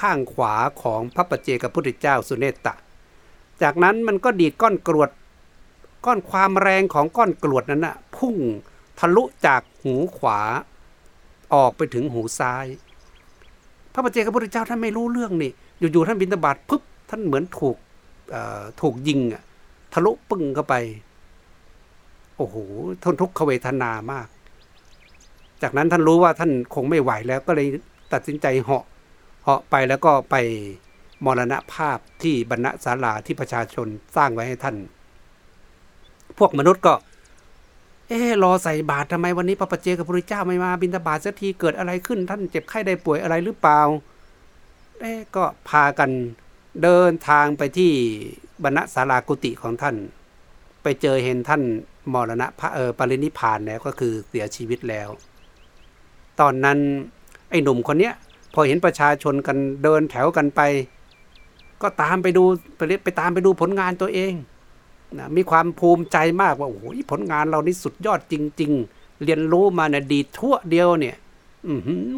[0.00, 2.74] ข้างขวาของพระปัจเจกพุทธเจ้าสุเนตตะ
[3.62, 5.10] จากนั้นมันก็ดีดก้อนกรวด
[6.06, 8.36] ก้อนความแรงของก้อนกรวดนั้นนะ่ะพุ่ง
[8.98, 10.40] ทะลุจากหูขวา
[11.54, 12.66] ออกไปถึงหูซ้าย
[13.92, 17.76] พระปัจเจกพุทธเจ้าท่านไม่รู้เรื่องนี่อยู่ๆท่านบินตบาทปุ๊บท่านเหมือนถูก
[18.80, 19.42] ถูกยิงอะ
[19.92, 20.74] ทะลุปึ้งเข้าไป
[22.36, 22.56] โอ้โห
[23.04, 24.26] ทนทุกขเวทนามาก
[25.62, 27.66] จากนั้นท่านรู้ว่าท่านคงไม่ไหวแล้วก็เลย
[28.12, 28.84] ตัดสินใจเหาะ
[29.44, 30.36] เหาะไปแล้วก็ไป
[31.24, 34.76] มรณภาพที่บรรณศาลาที่ประชาชนสร้างไว้ให้ท่าน
[36.38, 36.94] พวกมนุษย์ก็
[38.08, 43.80] เอ๊รอใส่บาตรทำไมวันนี้พระปเจกับพระพุทธเจ้าไม่มาบิณฑบาตสักทีเกิดอะไรขึ้น ท่านเจ็บไข้ได้ป่วยอะไรหรือเปล่า
[45.00, 46.10] เอ๊ก็พากัน
[46.82, 47.92] เดินทางไปที่
[48.62, 49.96] บรรณศาลากุติของท่าน
[50.82, 51.62] ไปเจอเห็นท่าน
[52.12, 55.08] มรณะพระเออปรินิพานแล้วก็คือเสียชีวิตแล้ว
[56.40, 56.78] ตอนนั้น
[57.50, 58.14] ไอ้หนุ่มคนเนี้ย
[58.54, 60.60] พอเห็นประชาชนกันเดินแถวกันไป
[61.84, 62.44] ก็ตามไปดู
[62.76, 64.32] ไปไปตามไปดูผลงานตัวเอง
[65.18, 71.16] นะมีความภูมิใจมากว่าโอ้โหผลงานเรานี่สุดยอดจริง ๆ เรียนรู้มาเนี่ยดีทั่วเดียวเนี่ย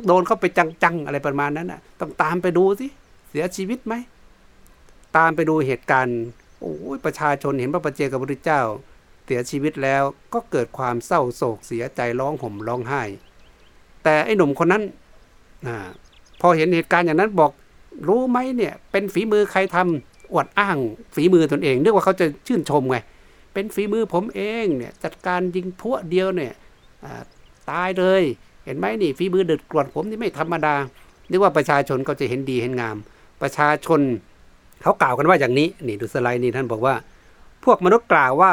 [0.06, 0.44] โดนเข้าไป
[0.82, 2.86] จังๆอะไรประมาณนั้นนะต้องตามไปดูสิ
[3.30, 3.94] เสียชีวิตไหม
[5.16, 6.18] ตามไปดูเหตุการณ์
[6.60, 8.62] โอ้ยประชาชนเห็นพระประเจกับพระพุทธเจ้า
[9.26, 10.02] เสียชีวิตแล้ว
[10.34, 13.02] ก็เกิดความเศร้าโศกเสียใจร้องห่มร้องไห้
[14.04, 14.82] แต่ไอ้หนุ่มคนนั้น
[15.66, 15.68] อ
[16.40, 17.50] พอเห็นเหตุการณ์อย่างนั้นบอก
[18.08, 20.78] รู้ไหมเนี่ย เป็นฝีมือใครทำอวดอ้าง
[21.14, 22.96] ฝีมือตนเองนึกว่าเขาจะชื่นชมไง
[23.52, 26.52] เป็นฝีมือผมเองเนี่ยจัดการยิงพวกเดียวเนี่ย
[27.70, 28.22] ตายเลย
[28.64, 30.74] เห็นไหมนี่ฝีมือเดือดกรวดผมนี่ไม่ธรรมดา
[31.30, 32.96] นึกว่าประชาชนก็จะเห็นดีเห็นงาม
[33.42, 34.00] ประชาชน
[34.82, 36.94] เขากล่าวกันว่าอย่างนี้นี่ดูสไลด์นี่ท่านบอกว่า
[37.64, 38.52] พวกมนุษย์กล่าวว่า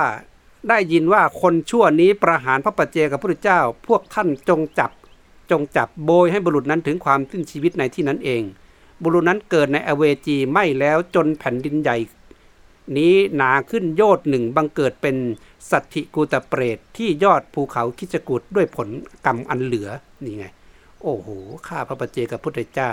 [0.69, 4.91] ได้ยินว่าคนชั่วนี้ประหารพระปัจเจกับพระพุทธเจ้า พวกท่านจงจับ
[5.51, 8.41] จงจับโบยให้บุรุษนั้นถึงความสิ้นชีวิตในที่นั้นเอง
[9.01, 11.97] บุรุษนั้นเกิดในอเวจีไม่แล้วจนแผ่นดินใหญ่
[12.97, 15.15] นี้หนาขึ้นโยดหนึ่งบังเกิดเป็น
[15.71, 18.89] สัตถิกูตเปรตที่ยอดภูเขาคิจกุฏด้วยผล
[19.25, 19.89] กรรมอันเหลือ
[20.23, 20.45] นี่ไง
[21.01, 21.27] โอ้โห
[21.67, 22.91] ข้าพระปเจกับพุทธเจ้า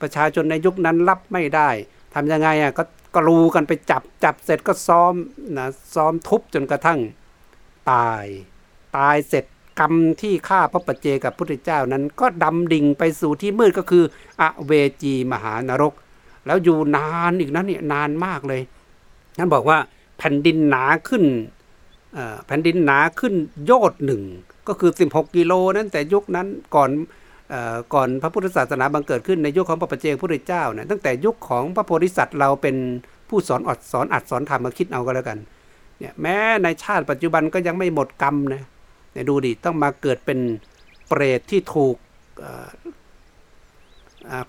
[0.00, 1.68] ประชาชนในยุคนั้นรับไม่ได้
[2.14, 2.84] ทำยังไงอะก็
[3.16, 5.14] กรูกันไปจับจับเสร็จก็ซ้อม
[5.56, 6.98] นะซ้อมทุบจนกระทั่ง
[7.92, 8.24] ตาย
[8.96, 9.44] ตายเสร็จ
[9.78, 14.04] กรรมที่ฆ่าพระปัจเจกับพุทธเจ้านั้นก็ดำดิ่งไปสู่ที่มืดก็คือ
[14.40, 15.92] อเวจีมหานรก
[16.46, 18.62] แล้วอยู่นานอีกนั้นเนี่ยนานมากเลย
[19.38, 19.78] ท่านบอกว่า
[20.18, 21.24] แผ่นดินหนาขึ้น
[22.46, 24.22] แผ่นดินหนาขึ้นโยดหนึ่ง
[24.68, 26.90] ก็คือ 16 กิโลนั้นแต่ยุคนั้นก่อน
[27.94, 32.76] ก่อนพระพุทธศาสนาบังเกิดขึ้นในยุคของพระปัจเจกพุทธเจ้าเนี่ยตั้งแต่ยุคของพระโพธิสัตว์เราเป็น
[33.28, 35.38] ผู้สอนอดสอนอัดสอนธรรมมาคิดเอาก็แล้วกัน
[35.98, 38.62] เนี่ยแม้ในชาติปัจจุบันก็ยังไม่หมดกรรมนะ
[39.12, 40.38] เนี่ยดูดิต้องมาเกิดเป็น
[41.08, 41.96] เปรตที่ถูก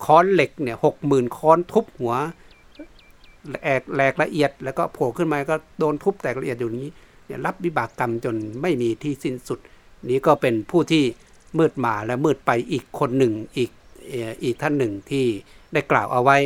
[0.04, 2.14] ค้อนเหล็กเนี่ยหกหมื่นค้อนทุบหัว
[3.64, 6.86] แอกแหลกละเอียดแล้วก็โผล่ขึ้นมาก็โดนทุบแตกละเอียดอยู่นี้
[7.26, 9.58] เนี่ยรับวิบากกรรมจนไม่มีที่สิ้นสุด
[10.10, 11.04] นี้ก็เป็นผู้ที่
[11.58, 13.70] มืดมาและมืดไปอีกคนหนึ่งอีก
[14.44, 15.26] อีกท่านหนึ่งที่
[15.72, 16.38] ได้กล่าวเอาไว้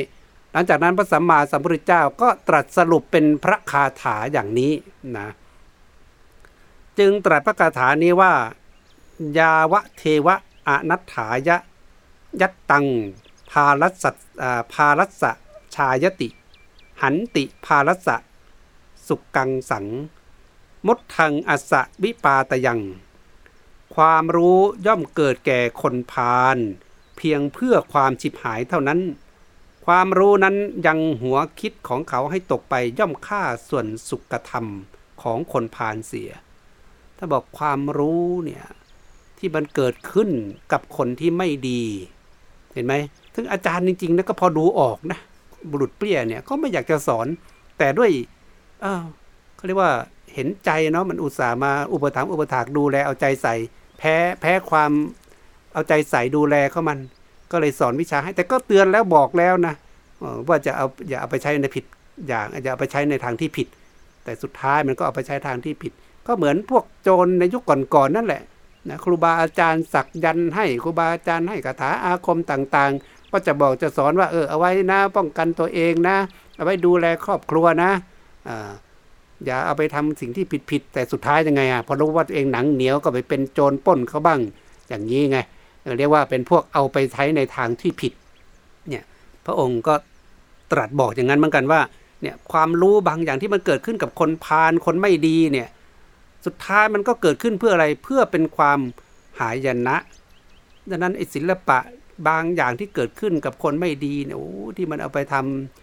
[0.53, 4.73] หลังจากนั้นพระสัมมาสัมพุทธเจ้าก็ตรัสสรุปเป็นพระคาถาอย่างนี้
[5.19, 5.29] นะ
[6.99, 8.33] จึงตรัสพระคาถานี้ว่า
[9.39, 10.37] ยาวะเทวะ
[10.69, 11.57] อนัตถายะ
[12.41, 12.87] ยัตตัง
[13.51, 14.05] ภาลัสส
[14.73, 16.29] ภาลัสสะายติ
[17.03, 18.17] หันติภาลสะ
[19.07, 19.87] สุกังสัง
[20.87, 22.81] มดทังอสะวิปาตยัง
[23.95, 26.57] ความรู้ย่อมเกิดแก่คนพาล
[27.17, 29.01] เพียงเพื่อความฉิบหายเท่านั้น
[29.87, 34.67] ความรู้นั้นยังหัวคิดของเขาให้ตกไปย่อมฆ่าส่วนสุขธรรม
[35.23, 36.31] ของคนพาลเสีย
[37.19, 38.65] ถ้าบอกความรู้เนี่ย
[39.39, 40.31] ที่มันเกิดขึ้น
[40.73, 41.83] กับคนที่ไม่ดี
[42.75, 42.95] เห็นไหม
[43.35, 45.19] ถึงอาจารย์จริงๆนะก็พอดูออกนะ
[45.71, 47.27] บุรุษเปรี้ยเนี่ยก็ไม่อยากจะสอน
[47.79, 48.11] แต่ด้วย
[48.81, 49.03] เออ
[49.57, 49.93] เขาเรียกว่า
[50.35, 53.55] เห็นใจเนาะมันอุตส่าห์มาอุปถัมภ์อุปถากดูแลเอาใจใส่
[53.99, 54.91] แพ้แพ้ความ
[55.73, 56.99] เอาใจใส่ดูแลเขามัน
[57.53, 59.75] ก็เลยสอนวิชาให้ แต่ก็เตือนแล้วบอกแล้วนะ
[60.49, 61.85] ว่าจะเอาอย่าเอาไปใช้ในผิด
[62.29, 63.69] อย่างอย่าเอาไปใช้ในทางที่ผิด
[64.25, 65.93] แต่สุดท้ายมันก็เอาไปใช้ทางที่ผิด
[66.29, 67.63] ก็เหมือนพวกโจรในยุค
[67.95, 68.43] ก่อนๆนั่นแหละ
[68.89, 76.17] นะครูบาอาจารย์สักยันให้ครูบาอาจารย์ให้คาถาอาคมต่างๆ ก็จะบอกจะสอนว่าเออเอาไว้นะป้องกันตัวเองนะ
[76.57, 77.91] เอาไว้ดูแลครอบครัวนะ
[78.49, 78.71] อ่า
[79.45, 84.41] อย่าเอาไปทำสิ่งที่ผิดๆแต่สุดท้ายยังไงอะพอรู้ว่าตัวเองหนังเหนียวก็ไปเป็นโจรป้นเขาบ้าง
[84.89, 85.39] อย่างนี้ไง
[85.99, 88.13] เรียกว่าเป็นพวกเอาไปใช้ในทางที่ผิด
[88.89, 89.05] เนี่ย
[89.47, 89.95] พระองค์ก็
[90.73, 91.81] ตรัสบอกอย่างนั้นเหมือนกันว่า
[92.23, 95.69] เนี่ยความรู้บางอย่างที่มันเกิดขึ้นกับคนพาลคนไม่ดีเนี่ย
[96.49, 98.79] สุดท้ายมันก็เกิดขึ้นเพื่ออะไรเพื่อเป็นความ
[99.41, 99.97] หายนะ
[100.91, 101.79] ดังนั้นไอ้ศิลปะ
[102.29, 105.35] บางอย่างที่เกิดขึ้นกับคนไม่ดีเนี่ยโอ้ที่มันเอาไปท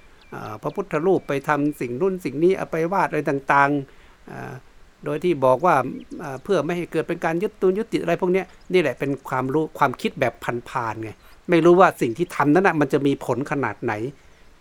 [0.03, 5.75] ำพระพุทธรูปไปทำสิ่งนู่นสิ่งนี้เอาไปวาดอะไรต่างๆ โดยที่บอกว่า
[6.43, 8.43] เพื่อไม่ให้เกิดเป็นการยึดตุนยึดติดอะไรพวกนี้
[8.73, 10.33] นี่แหละเป็นความรู้ความคิดแบบ
[10.69, 11.11] พันๆไง
[11.49, 13.93] ไม่รู้ว่าสิ่งที่ทำนั้นนะมันจะมีผลขนาดไหน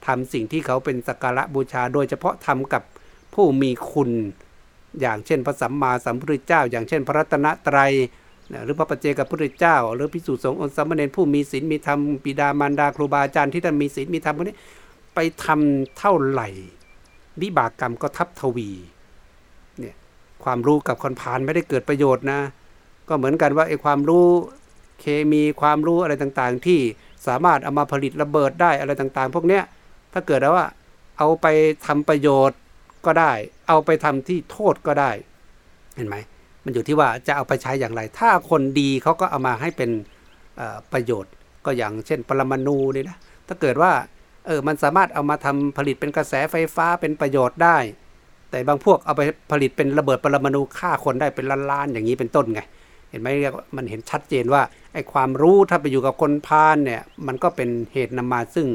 [0.06, 2.82] ทำสิ่งที่เขาเป็นสักการะบูชา โดยเฉพาะทำกับ
[3.34, 4.10] ผู้มีคุณ
[5.00, 7.92] อย่างเช่นพระสัมมาสัมพุทธเจ้า อย่างเช่น พระรัตนตรัย
[8.64, 14.56] หรือพระปัจเจกพุทธเจ้า หรือพิสุสงฆ์องค์สมณเณรผู้มีศีลมีธรรมปิดามารดาครูบาอาจารย์ที่ท่านมีศีลมีธรรมพวกนี้
[15.14, 16.48] ไปทำเท่าไหร่
[17.42, 18.70] วิบากกรรมก็ทับทวี
[19.78, 19.94] เนี่ย
[20.44, 22.40] ความรู้กับคนพานไม่ได้เกิดประโยชน์นะ
[23.08, 24.26] ก็เหมือนกันว่าไอ้ความรู้
[25.00, 26.80] เคมีความรู้อะไรต่างๆ ที่
[27.26, 29.62] สามารถเอามาผลิตระเบิดได้อะไรต่างๆ พวกเนี้ย
[30.12, 30.66] ถ้าเกิดแล้วว่า
[31.18, 31.46] เอาไป
[31.86, 32.58] ทำประโยชน์
[33.06, 33.32] ก็ได้
[33.68, 35.10] เอาไปทำที่โทษก็ได้
[35.96, 36.16] เห็นไหม
[36.64, 39.90] มันอยู่ที่ว่าจะเอาไปใช้อย่างไร ถ้าคนดีเขาก็เอามาให้เป็น
[40.92, 41.32] ประโยชน์
[41.64, 43.92] ก็อย่างเช่น ปรมาณูนี่นะ ถ้าเกิดว่า
[44.46, 47.78] เออ มันสามารถเอามาทำผลิตเป็นกระแสไฟฟ้าเป็นประโยชน์ได้
[48.50, 52.60] แต่บางพวกเอาไปผลิตเป็นระเบิดปรมาณูฆ่าคนได้เป็นล้านๆอย่างนี้เป็นต้นไง
[53.10, 53.28] เห็นไหม
[53.76, 58.68] มันเห็นชัดเจนว่าไอ้ความรู้ถ้าไปอยู่กับคนพาลเนี่ย มันก็เป็นเหตุนำมาซึ่ง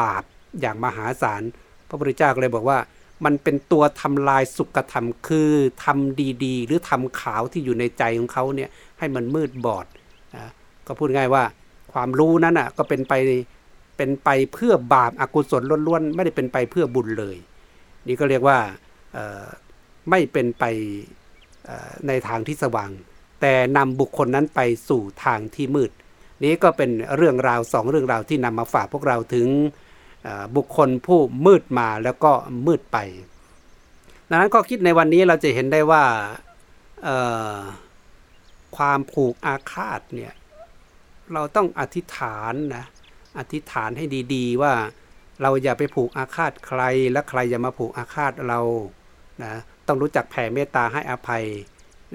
[0.00, 0.22] บาป
[0.60, 1.42] อย่างมหาศาล
[1.88, 2.78] พระพุทธเจ้าก็เลยบอกว่า
[3.24, 5.50] มันเป็นตัวทำลายสุขธรรมคือ
[5.84, 9.86] ทำดีๆ หรือทำขาวที่อยู่ในใจของเขาเนี่ยให้มันมืดบอด
[10.36, 10.50] นะ
[10.86, 11.44] ก็พูดง่ายว่า
[11.92, 13.14] ความรู้นั้นอะก็เป็นไป
[13.96, 17.36] เป็นไปเพื่อบาปอากุศลล้วนๆไม่ได้เป็นไปเพื่อบุญเลย
[18.08, 18.58] นี่ก็เรียกว่า
[20.10, 20.64] ไม่เป็นไป
[22.06, 22.90] ในทางที่สว่าง
[23.40, 25.90] แต่นำบุคคลนั้นไปสู่ทางที่มืด
[26.44, 29.46] นี้ก็เป็นเรื่องราวสองเรื่องราวที่นำมาฝากพวกเราถึง
[30.56, 32.32] บุคคลผู้มืดมาแล้วก็
[32.66, 32.98] มืดไป
[34.28, 36.04] ดังนั้นก็คิดในวันนี้เราจะเห็นได้ว่า
[38.76, 40.32] ความผูกอาฆาตเนี่ย
[41.32, 42.84] เราต้องอธิษฐานนะ
[43.38, 44.04] อธิษฐานให้
[44.34, 44.72] ดีๆ ว่า
[45.42, 48.60] เราอย่าไปผูกอาฆาตใคร และใครอย่ามาผูกอาฆาตเรา
[49.42, 49.52] นะ
[49.86, 51.44] ต้องรู้จักแผ่เมตตาให้อภัย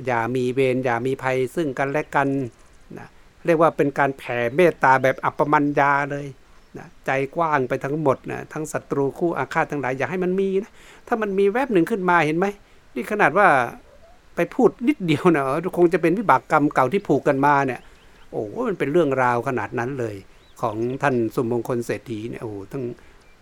[0.06, 2.28] อย่ามีเวรอย่ามีภัยซึ่งกันและกัน
[2.98, 3.08] นะ
[3.46, 6.26] เรียกว่าเป็นการแผ่เมตตาแบบอัปมัญญาเลย
[6.78, 10.72] นะใจกว้างไปทั้งหมดนะทั้งศัตรูคู่อาฆาตทั้งหลายอย่าให้มันมีนะ
[11.08, 12.46] ถ้ามันมีแวบหนึ่งขึ้นมาเห็นไหม
[12.96, 13.48] นี่ขนาดว่า
[14.36, 15.44] ไปพูดนิดเดียวนะ
[15.78, 17.82] คงจะเป็นวิบากกรรมเก่าที่ผูกกันมาเนี่ย
[18.32, 20.16] โอ้มันเป็นเรื่องราวขนาดนั้นเลย
[20.62, 22.84] ของท่านสมมงคลเศรษฐีเนี่ยโอ้ทั้ง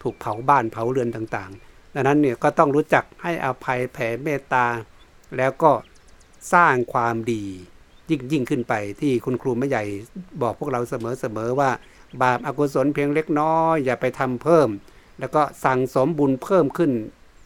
[0.02, 4.66] ถูกเผาบ้านเผาเรือนต่างๆ ดังนั้นเนี่ยก็ต้องรู้จักให้อภัยแผ่เมตตา
[5.38, 5.72] แล้วก็
[6.54, 7.44] สร้างความดี
[8.10, 9.84] ยิ่งยิ่งขึ้นไปที่คุณครูแม่ใหญ่
[10.42, 11.70] บอกพวกเราเสมอๆว่า
[12.24, 14.70] บาปอากุศลเพียงเล็กน้อย อย่าไปทำเพิ่ม
[15.20, 16.92] แล้วก็สั่งสมบุญเพิ่มขึ้น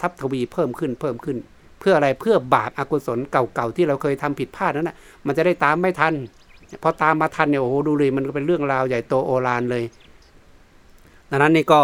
[0.01, 1.38] ทับทวีเพิ่มขึ้นเพิ่มขึ้น
[1.80, 6.13] เพื่ออะไรเพื่อบาปอากุศลเก่าๆที่เราเคยทำผิดพลาดนั้นนะมันจะได้ตามไม่ทัน
[6.84, 9.84] พอตามมาทันเนี่ยโอ้โหดูเลยมันก็เป็นเรื่องราวใหญ่โตโอฬารเลย
[11.30, 11.82] ดังนั้นนี่ก็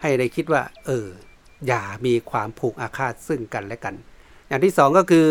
[0.00, 1.06] ให้ได้คิดว่า เออ
[1.66, 3.94] อย่ามีความผูกอาฆาตซึ่งกันและกัน
[4.48, 5.28] อย่างที่สองก็คือ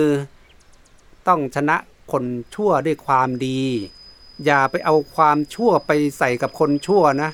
[1.28, 1.78] ต้องชนะ
[2.12, 2.24] คน
[2.56, 3.62] ชั่วด้วยความดี
[4.46, 7.32] อย่าไปเอาความชั่วไปใส่กับคนชั่วนะ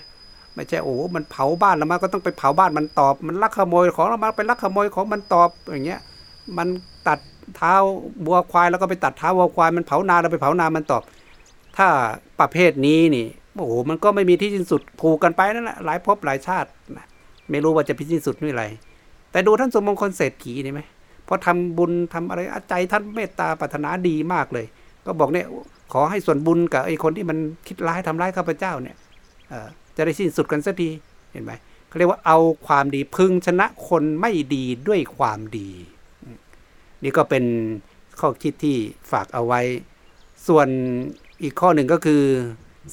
[0.55, 6.01] ไม่ใช่โอ้มันเผาบ้านเรามาก็ต้องไปเผาบ้านมันตอบ มันลักขโมยของเรามาไปลักขโมยของมันตอบอย่างเงี้ย
[6.57, 6.67] มัน
[7.07, 7.19] ตัด
[7.55, 7.75] เท้า
[8.25, 11.01] บัวควายแล้วก็ไปตัดเท้าวัวควายมันเผานาเราไปเผานามันตอบ
[11.77, 11.87] ถ้า
[12.39, 17.05] ประเภทนี้นี่โอ้โหมันก็ไม่มีที่สิ้นสุดผูกกันไปนั่นแหละหลายภพหลายชาตินะ
[17.49, 18.65] ไม่รู้ว่าจะพิสิ้นสุดเมื่อไร
[19.31, 20.81] แต่ดูท่านสมมงคลเศรษฐีนี่ไหม
[21.27, 24.65] พอทำบุญทำอะไรใจท่านเมตตาปรารถนาดีมากเลย
[25.05, 25.47] ก็บอกเนี่ย
[25.93, 27.37] ขอให้ส่วนบุญกับไอ้คนที่มัน
[27.67, 28.97] คิดร้ายทำร้ายข้าพเจ้าเนี่ย
[29.95, 30.89] จะได้สิ้นสุดกันสักที
[31.31, 31.51] เห็นไหม
[31.87, 32.37] เขาเรียกว่าเอา
[32.67, 35.69] ความดีพึงชนะคนไม่ดีด้วยความดี
[37.03, 37.45] นี่ก็เป็น
[38.19, 38.77] ข้อคิดที่
[39.11, 39.61] ฝากเอาไว้
[40.47, 40.67] ส่วน
[41.41, 42.23] อีกข้อหนึ่งก็คือ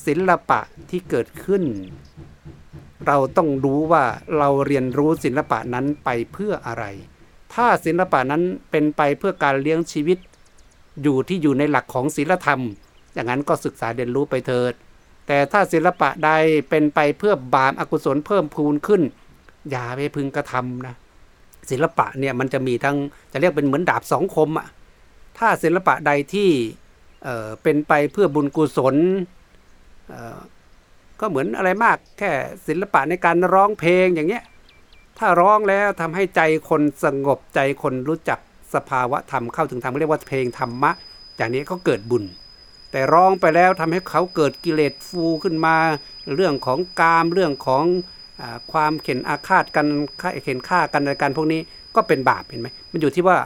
[0.06, 1.62] ศิลปะที่เกิดขึ้น
[3.06, 4.04] เราต้องรู้ว่า
[4.38, 6.84] เราเรียนรู้ศิลปะนั้นไปเพื่ออะไร
[7.54, 10.18] ถ้าศิลปะนั้นเป็นไปเพื่อการเลี้ยงชีวิต
[11.02, 12.60] อยู่ที่อยู่ในหลักของศีลธรรม
[13.18, 14.72] อย่างนั้นก็ศึกษาเรียนรู้ไปเถิด
[15.26, 16.30] แต่ถ้าศิลปะใด
[16.70, 19.02] เป็นไปเพื่อบาปอากุศลเพิ่มพูนขึ้น
[19.70, 20.94] อย่าไปพึงกระทำนะ
[21.70, 22.96] ศิลปะเนี่ยมันจะมีทั้ง
[23.32, 24.66] จะเรียกเป็นเหมือนดาบสองคมอะ่ะ
[25.38, 26.50] ถ้าศิลปะใดที่
[27.22, 28.96] เเป็นไปเพื่อบุญกุศล
[31.20, 32.30] ก็เหมือนอะไรมากแค่
[32.66, 34.44] ศิลปะในการร้องเพลงอย่างเงี้ย
[35.18, 38.38] ถ้าร้องแล้วทำให้ใจคนสงบใจคนรู้จัก
[38.74, 40.90] สภาวะธรรมเข้าถึงธรรมเรียกว่าเพลงธรรมะ
[41.36, 42.24] อย่างนี้เขาเกิดบุญ
[42.90, 45.76] แต่ร้องไปแล้วทำให้เขาเกิดกิเลสฟูขึ้นมา
[46.34, 47.84] เรื่องของกามเรื่องของ
[48.40, 49.86] อความเข็นอาฆาตกัน
[50.44, 51.60] เข็นฆ่ากันในการพวกนี้
[51.96, 53.38] ก็เป็นบาปเห็นไหมมันอยู่ที่ว่า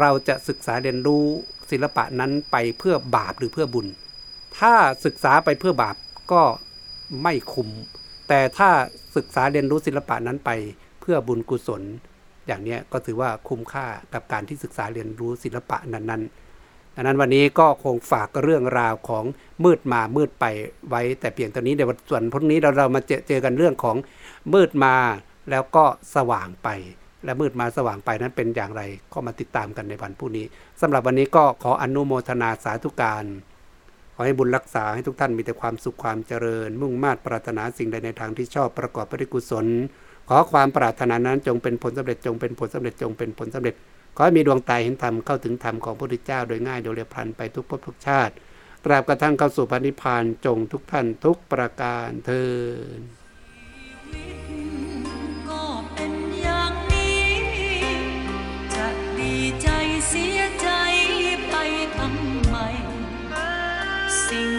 [0.00, 1.24] เราจะศึกษาเรียนรู้
[1.70, 3.86] ศิลปะนั้นไปเพื่อบาปหรือเพื่อบุญ
[4.58, 4.74] ถ้า
[5.04, 5.96] ศึกษาไปเพื่อบาป
[6.32, 6.42] ก็
[7.22, 7.68] ไม่คุ้ม
[8.28, 8.70] แต่ถ้า
[9.16, 10.50] ศึกษาเรียนรู้ศิลปะนั้นไป
[11.00, 11.82] เพื่อบุญกุศล
[12.46, 16.41] อย่างนี้ก็ถือว่าคุ้มค่ากับการที่ศึกษาเรียนรู้ศิลปะนั้นๆ
[16.94, 19.24] ดังนั้นวันนี้ก็คงฝากเรื่องราวของ
[19.64, 20.44] มืดมามืดไป
[20.88, 23.96] ไว้แต่เพียงตอนนี้เดี๋ยวส่วนพวกนี้เราเรามาเจอเจอกันเรื่องของ
[24.52, 24.94] มืดมา
[25.50, 25.84] แล้วก็
[26.14, 26.68] สว่างไป
[27.24, 28.82] และมืดมาสว่างไปนั้นเป็นอย่างไร
[29.12, 30.46] ก็มาติดตามกันในวันพรุ่งนี้
[30.80, 33.24] สำหรับวันนี้ก็ขออนุโมทนาสาธุการ
[34.14, 39.66] ขอให้บุญรักษาให้ทุกท่านมีแต่ความสุขความเจริญ มุ่งมา่ปรารถนาสิ่งใดในทางที่ชอบประกอบไปด้วยกุศล
[40.28, 43.74] ขอความปรารถนานั้นจงเป็นผลสำเร็จจงเป็นผลสำเร็จจงเป็นผลสำเร็จ
[44.16, 48.32] ขอให้มีดวงตาเห็นธรรมเข้าถึงธรรมของพระพุทธเจ้าโดยง่ายโดยเรียพลันไปทุกภพทุกชาติ
[48.84, 52.44] ตราบกระทั่งเข้าสู่พันิพพานจงทุกท่านทุกประการเทิ
[52.98, 53.00] น
[55.48, 57.26] ก็เป็นอย่างนี้
[58.74, 58.86] จะ
[59.18, 59.68] ดีใจ
[60.08, 60.68] เสียใจ
[61.50, 61.54] ไป
[61.96, 62.56] ทำไม
[64.26, 64.50] สิ่ง